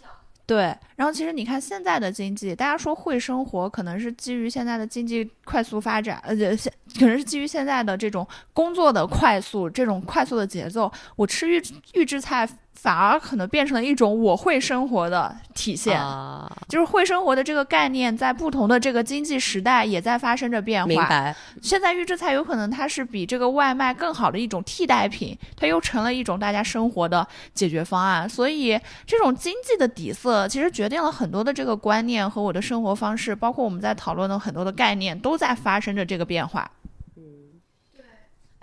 [0.44, 10.90] 对，然后其实你看现在的经济，大家说会生活，可能是基于现在的经济快速发展，呃，现可能是基于现在的这种工作的快速，这种快速的节奏。
[11.14, 11.62] 我吃预
[11.94, 12.48] 预制菜，
[12.80, 16.00] 反而可能变成了一种我会生活的体现。
[16.00, 20.86] 啊，就是会生活的这个概念，在不同的这个经济时代也在发生着变化。
[20.86, 21.34] 明白。
[21.60, 28.28] 现在预制菜有可能它是比这个外卖更好的一种替代品，它又成了一种大家生活的解决方案。
[28.28, 36.70] 所以这种经济的底色，其实决定了很多的这个观念和我的生活方式，包括我们在讨论的很多的概念，都在发生着这个变化。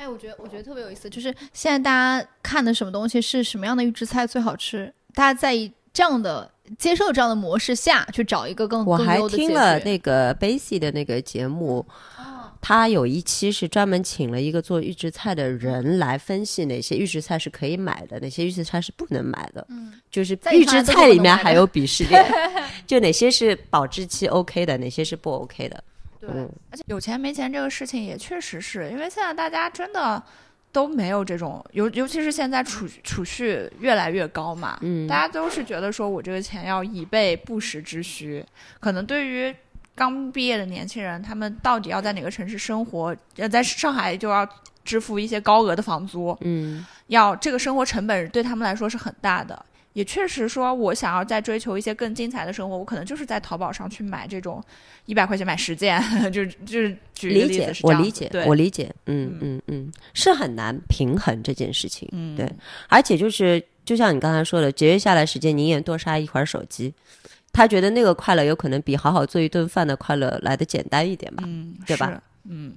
[0.06, 11.84] 哎，我觉得我觉得特别有意思，就是现在大家看的什么东西是什么样的预制菜最好吃，大家在以这样的接受这样的模式下去找一个更我还听了那个 Bacy 的那个节目，
[12.20, 12.24] 哦
[12.62, 19.66] 他有一期是专门请了一个做预制菜的人来分析哪些预制菜是可以买的，哪些预制菜是不能买的。
[19.70, 22.24] 嗯，就是预制菜里面还有鄙视链，
[22.86, 25.84] 就哪些是保质期 OK 的，哪些是不 OK 的。
[26.26, 30.22] 对嗯，而且有钱没钱这个事情也确实是因为现在大家真的
[30.72, 38.46] 都没有这种，尤尤其是现在储储蓄越来越高嘛，嗯大家都是觉得说我这个钱要以备不时之需。
[38.80, 39.56] 可能对于
[39.96, 43.16] 刚毕业的年轻人，他们到底要在哪个城市生活？
[43.38, 44.46] 呃，在上海就要
[44.84, 49.66] 支付一些高额的房租，嗯，要这个生活成本对他们来说是很大的。
[49.96, 54.62] 也确实说，我想要再追求一些更精彩的生活，我可能就是在淘宝上去买这种
[55.06, 56.02] 一百块钱买十件，
[56.34, 56.90] 就是就是
[57.22, 58.94] 理解例子是，这样我理解，我理解。
[59.06, 62.10] 嗯嗯嗯，是很难平衡这件事情。
[62.12, 62.46] 嗯对
[62.90, 66.94] 而且就是，就像你刚才说的，节约下来时间，宁愿多刷一会儿手机。
[67.54, 71.44] 他觉得那个快乐有可能比好好做一顿饭的快乐来的简单一点吧？
[71.48, 72.22] 嗯，对吧？
[72.44, 72.76] 嗯，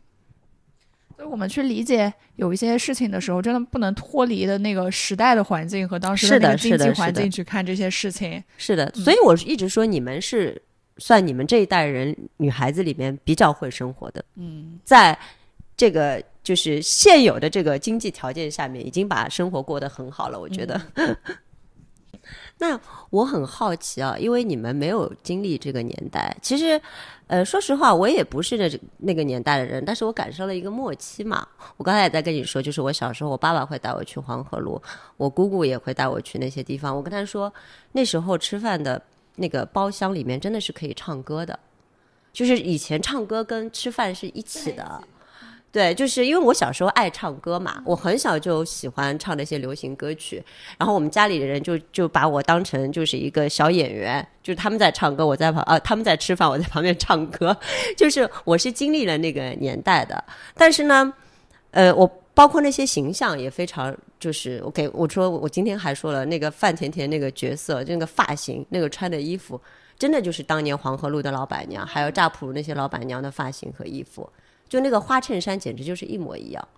[1.19, 8.41] 所以我们去理解有一些事情的时候，真的不能脱离的那个时代的环境和当时的那个经济环境去看这些事情。
[8.57, 10.63] 是的，嗯所以我一直说你们是
[10.99, 15.19] 算你们这一代人女孩子里面比较会生活的，嗯，在
[15.77, 20.39] 这个就是现有的这个经济条件下面，已经把生活过得很好了。
[20.39, 20.81] 我觉得。
[22.59, 22.79] 那
[23.11, 26.37] 我很好奇啊，因为你们没有经历这个年代。
[26.43, 26.81] 其实，
[27.29, 31.47] 呃，说实话，我也不是那那个年代的人，但是我赶上了一个末期嘛。
[31.77, 34.83] 我刚才也在跟你说，就是我小时候，我爸爸会带我去黄河路，
[35.17, 36.95] 我姑姑也会带我去那些地方。
[36.95, 37.53] 我跟他说，
[37.93, 39.01] 那时候吃饭的
[39.37, 41.59] 那个包厢里面真的是可以唱歌的，
[42.33, 45.01] 就是以前唱歌跟吃饭是一起的。
[45.71, 50.43] 对，就是因为我小时候爱唱歌嘛，我很小就喜欢唱那些流行歌曲，
[50.79, 57.55] 然后我们家里的人就就把我当成就是一个小演员，就是他们在唱歌，我在旁啊，他们在吃饭，我在旁边唱歌，
[57.95, 61.13] 就是我是经历了那个年代的，但是呢，
[61.73, 69.61] 呃，我包括那些形象也非常，就是我给我说，我今天还说了那个范甜甜那个角色，那个发型，那个穿的衣服，
[69.99, 74.29] 真的就是当年黄河路的老板娘，还有乍浦那些老板娘的发型和衣服。
[74.69, 76.69] 就那个花衬衫简直就是一模一样，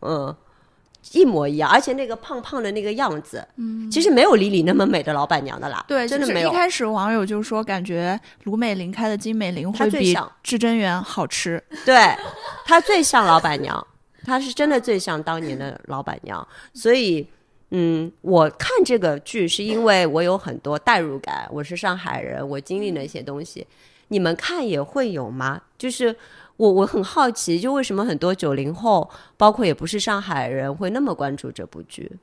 [0.00, 0.34] 嗯，
[1.12, 6.50] 一模一样，而且那个胖胖的那个样子，嗯，其实没有李李那么美的老板娘的啦，对，真的没有。
[6.50, 11.62] 一开始网友就说，感觉卢美玲开的金美玲会比至臻园好吃。
[11.84, 12.14] 对，
[12.64, 13.84] 她最像老板娘，
[14.24, 17.26] 她是真的最像当年的老板娘，所以，
[17.70, 23.66] 嗯，我看这个剧是因为我有很多代入感，我是上海人，我经历了一些东西。
[24.08, 25.60] 你们看也会有吗？
[25.78, 26.14] 就是
[26.60, 29.08] 我我很好奇，就为什么很多九零后，
[29.38, 32.18] 包括也不是上海人，会那么关注这部剧？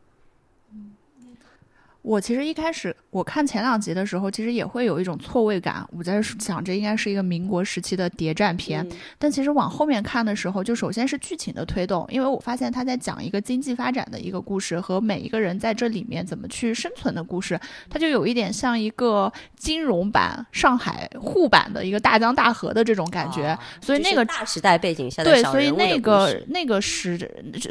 [2.08, 5.86] 我其实一开始我看前两集的时候，其实也会有一种错位感。
[5.92, 8.88] 我在想，这应该是一个民国时期的谍战片。
[9.20, 23.58] 但其实往后面看的时候，就首先是剧情的推动，因为我发现他在讲一个经济发展的一个故事和每一个人在这里面怎么去生存的故事，它就有一点像一个金融版上海沪版的一个大江大河的这种感觉。
[23.82, 27.18] 所以那个大时代背景下的对，所以那个那个时，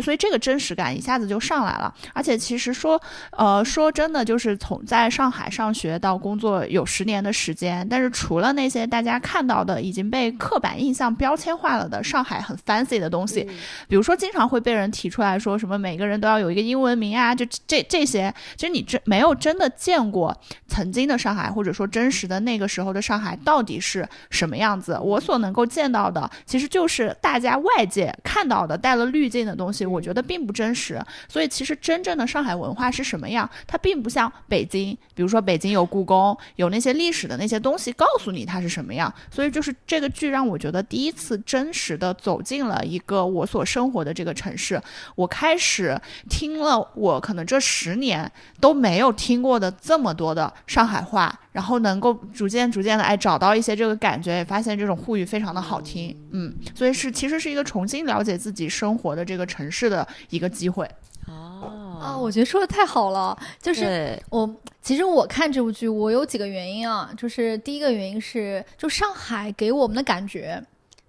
[0.02, 1.94] 所以这个真实感一下子就上来了。
[2.12, 4.25] 而且其实说，呃，说真的。
[4.26, 13.48] 就是从在上海上学到工作有十年的时间，但是除了那些大家看到的已经被刻板印象标签化了的上海很 fancy 的东西，
[13.88, 24.98] 比如说经常会被人提出来说什么每个人都要有一个英文名啊，就这这些，其实你真没有真的见过曾经的上海，或者说真实的那个时候的上海到底是什么样子。
[25.00, 31.00] 我所能够见到的，其实就是大家外界看到的带了滤镜的东西，我觉得并不真实。
[31.28, 34.15] 所以其实真正的上海文化是什么样，它并不。
[34.16, 39.12] 像北京，比如说北京有故宫，有那些历史的那些东西，告诉你它是什么样。
[39.30, 44.80] 所以就是这个剧让我觉得第一次真实的走进了一个我所生活的这个城市。
[45.14, 46.00] 我开始
[46.30, 56.16] 听了我可能这十年都没有听过的这么多的上海话，然后能够逐渐逐渐的哎找到一些这个感觉，也发现这种沪语非常的好听。
[56.32, 60.88] 嗯，所以是其实是一个重新了解自己生活的这个城市的一个机会。
[61.26, 63.36] 哦啊，我觉得说的太好了。
[63.60, 64.48] 就是我
[64.80, 67.12] 其实我看这部剧，我有几个原因啊。
[67.16, 70.62] 就是第一个原因是，就上海给我们的感觉，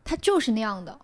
[0.03, 0.97] 它就是那样的。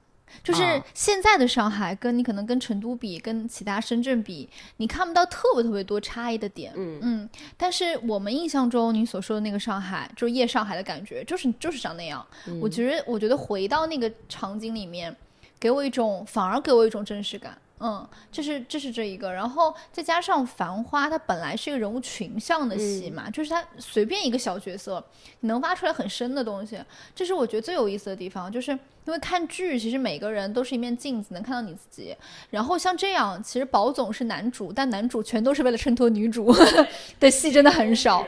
[0.44, 6.74] 就是现在的上海，跟你可能跟成都比，跟其他深圳比，你看不到特别特别多差异的点。
[6.76, 7.30] 嗯嗯。
[7.56, 12.26] 但是我们印象中你所说的那个上海，就是夜上海的感觉，就是就是长那样。
[12.60, 15.16] 我觉得，我觉得回到那个场景里面，
[15.60, 17.56] 给我一种反而给我一种真实感。
[17.86, 25.04] 嗯，这是这是这一个，然后再加上《繁花》，它本来是一个人物群像的戏嘛，就是它随便一个小角色，
[25.42, 26.80] 你能挖出来很深的东西，
[27.14, 28.50] 这是我觉得最有意思的地方。
[28.50, 32.16] 就是因为看剧，其实每个人都是一面镜子，能看到你自己。
[32.50, 36.56] 然后像这样，其实宝总是男主，但男主全都是为了衬托女主
[37.20, 38.26] 的戏，真的很少。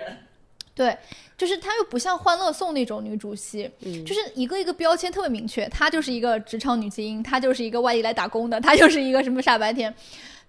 [0.76, 0.96] 对。
[1.38, 3.70] 就是她又不像《欢乐颂》那种女主戏，
[4.06, 9.94] 就是一个一个标签特别明确，她就是一个职场女精英，她就是一个外地来打工的，她就是一个什么傻白甜，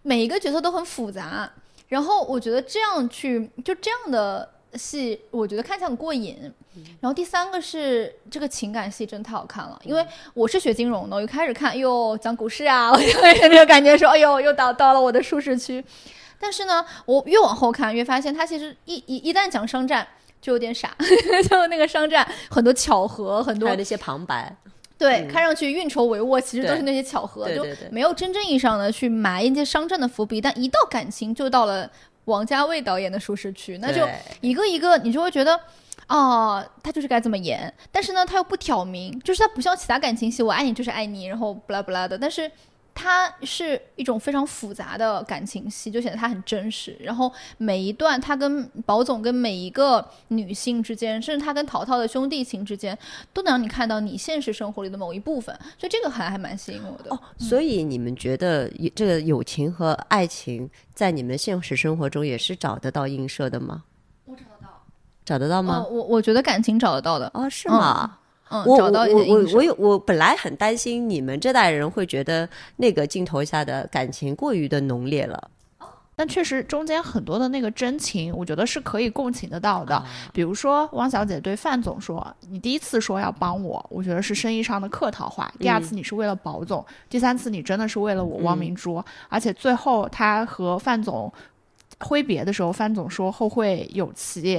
[0.03, 1.51] 每一个角色都很复杂。
[1.89, 6.37] 然后我觉得这样去就这样的戏，我觉得看起来很过瘾。
[7.01, 15.85] 然后第三个是这个情感戏真太好看了，因为我是学金融的，我一开始看，哎呦讲股市啊， 我就那个感觉说，哎呦又到到了我的舒适区。
[16.39, 20.07] 但是呢，我越往后看越发现，他其实一一一旦讲商战。
[20.39, 20.95] 就有点傻，
[21.51, 24.55] 就那个商战很多巧合，很多还有那些旁白，
[24.97, 30.41] 对，看上去运筹帷幄，其实都是那些巧合，就没有真正意义上的去埋一些商战的伏笔。
[30.41, 31.91] 但一到感情，就到了
[32.27, 34.07] 王家卫导演的舒适区，那就
[34.41, 35.59] 一个一个，你就会觉得，
[36.07, 37.73] 哦，他就是该这么演。
[37.91, 42.17] 但是呢，他又不挑明，就是他不像其他感情戏，我爱你就是爱你，然后不拉不拉的。
[42.17, 42.49] 但是。
[42.97, 46.97] 它是一种非常复杂的感情戏，就显得它很真实。
[46.99, 52.99] 然后每一段，他跟宝总跟每一个女性之间，甚至他跟淘淘的兄弟情之间，
[53.35, 55.55] 都能让你看到你现实生活里的某一部分。
[55.79, 57.15] 所以这个还还蛮吸引我的。
[57.15, 63.85] 哦，所以你们觉得这个友情和爱情在你们现实生活中也是找得到映射的吗？
[64.25, 64.83] 我找得到，
[65.25, 65.87] 找得到吗？
[65.91, 67.31] 我我觉得感情找得到的。
[67.35, 68.11] 哦，是吗？
[68.11, 75.51] 嗯，我找到我我我有我本来很担心你们这代人会觉得那个镜头下的感情过于的浓烈了。
[76.19, 80.03] 但确实中间很多的那个真情，我觉得是可以共情得到的。
[80.33, 89.05] 比如说汪小姐对范总说：“你第一次说要帮我，我觉得是生意上的客套话；第二次你是为了保总，第三次你真的是为了我汪明珠。
[89.29, 91.31] 而且最后他和范总
[92.01, 94.59] 挥别的时候，范总说后会有期。”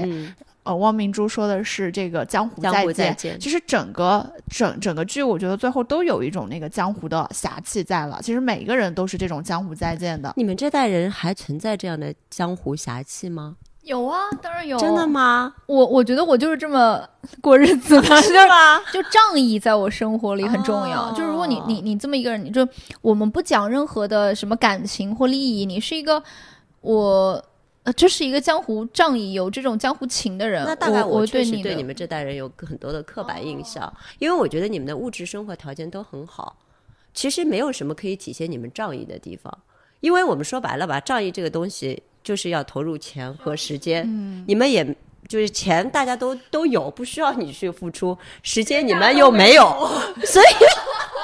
[0.68, 3.40] 呃，汪明珠说的是这个江湖再见。
[3.40, 8.20] 其实整个整整个剧，我觉得最后都有一种那个江湖的侠气在了。
[8.22, 10.34] 其实每个人都是这种江湖再见的。
[10.36, 13.56] 你们这代人还存在这样的江湖侠气吗？
[13.84, 14.78] 有啊，当然有。
[14.78, 15.54] 真的吗？
[15.68, 17.02] 我我觉得我就是这么
[17.40, 18.80] 过日子 的，是吧？
[18.92, 21.10] 就仗义在我生活里很重要。
[21.14, 22.68] 就如果你你你这么一个人，你就
[23.02, 26.22] 我们不讲任何的什么感情或利益，你是一个
[26.82, 27.42] 我。
[27.88, 30.62] 呃，这是一个江湖仗义、有这种江湖情的人。
[30.66, 36.58] 那大概我确实对你们这代人有很多的刻板印象，因为我觉得你们的物质生活条件都很好，
[37.14, 39.58] 其实没有什么可以体现你们仗义的地方。
[40.02, 44.94] 因为我们说白了吧，仗义这个东西就是要投入钱和时间，嗯你们也
[45.28, 49.64] 就是钱大家都都有，不需要你去付出，时间你们又没有，
[50.26, 50.46] 所以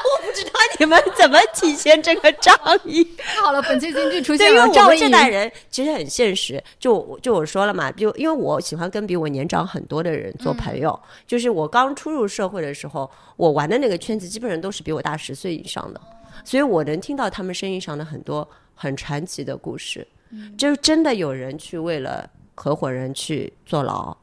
[0.03, 3.07] 我不知道你们怎么体现这个仗义。
[3.41, 16.01] 好了，本期京剧出现了仗义们这代人其实很现实，就我就我说了嘛，就因为我喜欢跟比我年长很多的人做朋友，就是我刚初入社会的时候，我玩的那个圈子基本上都是比我大十岁以上的，
[16.43, 20.05] 所以我能听到他们生意上的很多很传奇的故事，
[20.57, 24.15] 就真的有人去为了合伙人去坐牢，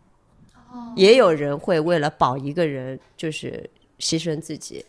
[0.95, 3.69] 也有人会为了保一个人就是
[3.99, 4.85] 牺牲自己。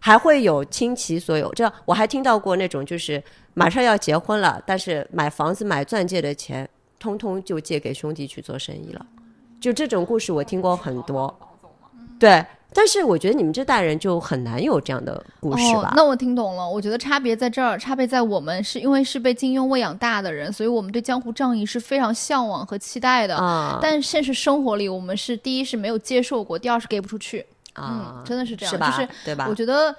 [0.00, 3.22] 还会有倾其所有，这我还听到过那种，就是
[3.54, 6.68] 马上要结婚了，但是买房子、买钻戒的钱，
[6.98, 9.06] 通通就借给兄弟去做生意了。
[9.58, 11.34] 就这种故事我听过很多，
[12.18, 12.44] 对。
[12.74, 15.90] 但是我觉得你们这代人就很难有这样的故事吧？
[15.90, 16.68] 哦，那我听懂了。
[16.68, 23.36] 我觉得差别在这儿，差别在我们是因为是被金庸喂养大的人，所以我们对江湖仗义是非常向往和期待的。
[23.36, 27.46] 啊但现实生活里，我们是第一是没有接受过，第二是给不出去。
[27.74, 28.90] 啊嗯，，真的是这样，是吧？
[28.90, 29.46] 就是对吧？
[29.48, 29.94] 我觉得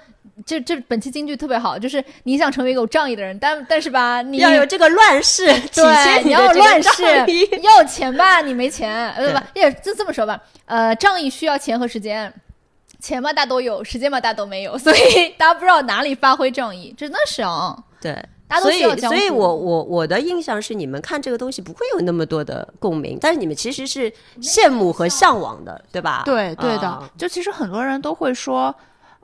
[0.46, 12.32] 这这本期京剧特别好，就是你想成为一个有仗义的人，但但是吧，你要有这个乱世 体对，现你要乱世义，要有钱吧，你没钱，呃不，也就这么说吧，呃，仗义需要钱和时间。
[13.06, 17.76] 钱嘛，大都有；时间嘛，大都没有，所以大家不知道哪里发挥正义，真的是啊。
[18.00, 18.12] 对。
[18.48, 19.00] 大家都需要所以。
[19.00, 26.22] 所以我我我的印象是，你们看这个东西不会有那么多的共鸣，但是你们其实是羡慕和向往的，对吧？
[26.24, 28.74] 对对的，啊就其实很多人都会说，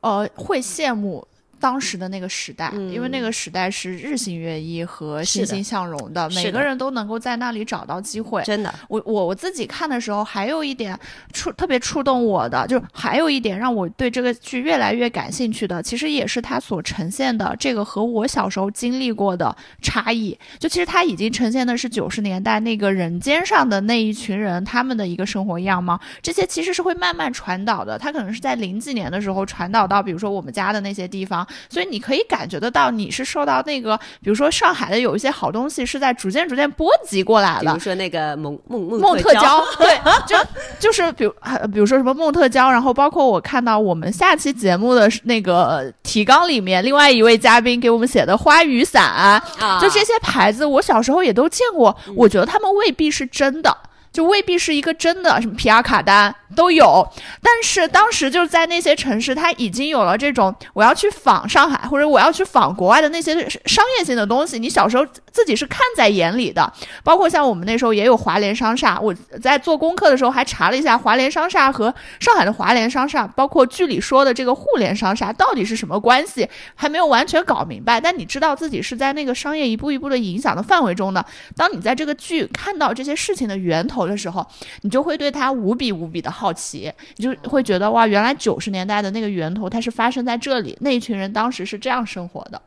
[0.00, 1.24] 呃，会羡慕
[1.62, 8.42] 当时的那个时代，因为那个时代是日新月异和欣欣向荣的，的每个人都能够在那里找到机会。
[8.42, 10.98] 真的，我我我自己看的时候，还有一点
[11.32, 20.36] 触特别触动我的，就是还有一点让我对这个剧越来越感兴趣的，其实也是它所呈现的这个和我小时候经历过的差异。
[20.58, 27.96] 就其实它已经呈现的是九十年代那个人间上的那一群人他们的一个生活样貌，这些其实是会慢慢传导的。
[27.96, 37.78] 它可能是在零几年的时候传导到，比如说我们家的那些地方，所以你可以感觉得到你是受到那个，比如说上海的有一些好东西是在逐渐逐渐波及过来的比如。
[37.78, 40.36] 说那个蒙蒙蒙孟特特娇，对，就
[40.78, 53.76] 就是比如呃比如说什么孟特娇，然后包括我看到我们下期节目的那个提纲里面，另外一位嘉宾给我们写的花雨伞，啊就这些牌子，我小时候也都见过，我觉得他们未必是真的。
[54.12, 57.08] 就未必是一个真的什么皮亚卡丹都有，
[57.40, 63.32] 但是当时就是在那些城市，它已经有了这种我要去仿上海或者我要去仿国外的那些
[63.64, 66.70] 商业性的东西，你小时候自己是看在眼里的。
[67.02, 77.98] 包括像我们那时候也有华联商厦，我在做功课的时候还查了一下华联商厦和上海的华联商厦，包括剧里说的这个互联商厦到底是什么关系，还没有完全搞明白。
[77.98, 81.24] 但你知道自己是在那个商业一步一步的影响的范围中的。
[81.56, 84.46] 当你在这个剧看到这些事情的源头的时候，
[84.82, 92.60] 你就会对它无比无比的好奇，你就会觉得哇，原来九十年代的那个源头它是发生在这里，那一群人当时是这样生活的。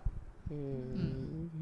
[0.49, 0.57] 嗯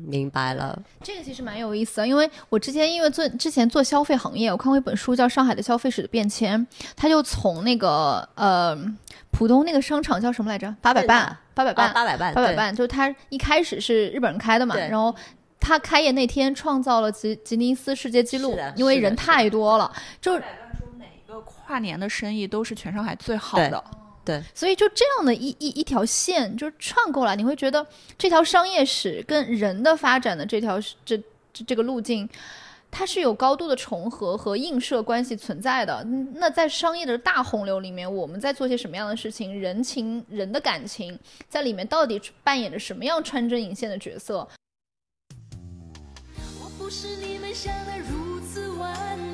[0.05, 6.59] 明白了，这个其实蛮有意思的，因为我之前因为做之前做消费行业，我看过一本书叫《上海的消费史的变迁》，
[6.95, 8.77] 它就从那个呃
[9.31, 10.75] 浦东那个商场叫什么来着？
[10.81, 15.15] 八百伴，八百啊伴，八百万，对，八百伴，就是它一开始是日本人开的嘛，然后。
[15.63, 19.89] 他开业那天创造了吉吉尼斯世界纪录，因为人太多了，
[20.19, 20.41] 就一
[21.25, 23.81] 个跨年的生意都是全上海最好的。
[24.25, 27.85] 对，所以就这样的一一一条线，就是串过来，你会觉得
[28.17, 31.17] 这条商业史跟人的发展的这条这
[31.53, 32.27] 这这个路径，
[32.91, 36.01] 它是有高度的重合和映射关系存在的。
[36.05, 39.59] 嗯那在商业的大洪流里面，我们在做些什么样的事情？
[39.59, 41.17] 人情人的感情
[41.49, 44.47] 在里面到底扮演着什么样穿针引线的角色？
[46.79, 48.89] 我不是你们想的如此完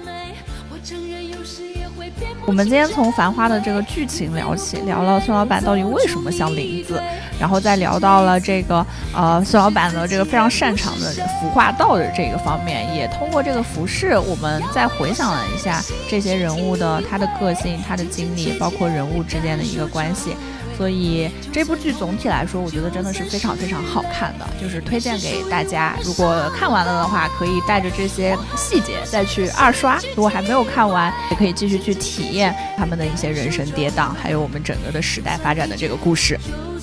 [0.05, 0.35] 美，
[0.71, 2.11] 我承认有时也会
[2.45, 7.01] 我们今天从《繁花》的这个剧情聊起，聊了孙老板到底为什么像林子，
[7.39, 8.85] 然后再聊到了这个
[9.15, 20.35] 呃孙老板的这个非常擅长的服化道的这个方面，也通过这个服饰，我们再回想了一下这些人物的他的个性、他的经历，包括人物之间的一个关系。
[20.79, 25.93] 所以这部剧总体来说，我觉得真的是非常非常好看的，就是推荐给大家。
[26.05, 36.39] 如果看完了的话，可以带着这些细节再去二刷；如果还没有看完，也可以继续去体验他们的一些人生跌宕，还有我们整个的时代发展的这个故事。
[36.47, 36.79] 嗯，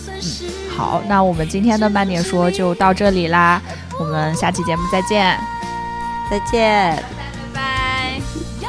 [0.77, 3.63] 好，那我们今天的慢点说就到这里啦，
[3.99, 5.41] 我们下期节目再见。
[6.31, 7.03] 再见。
[7.55, 8.21] 拜。
[8.61, 8.69] 要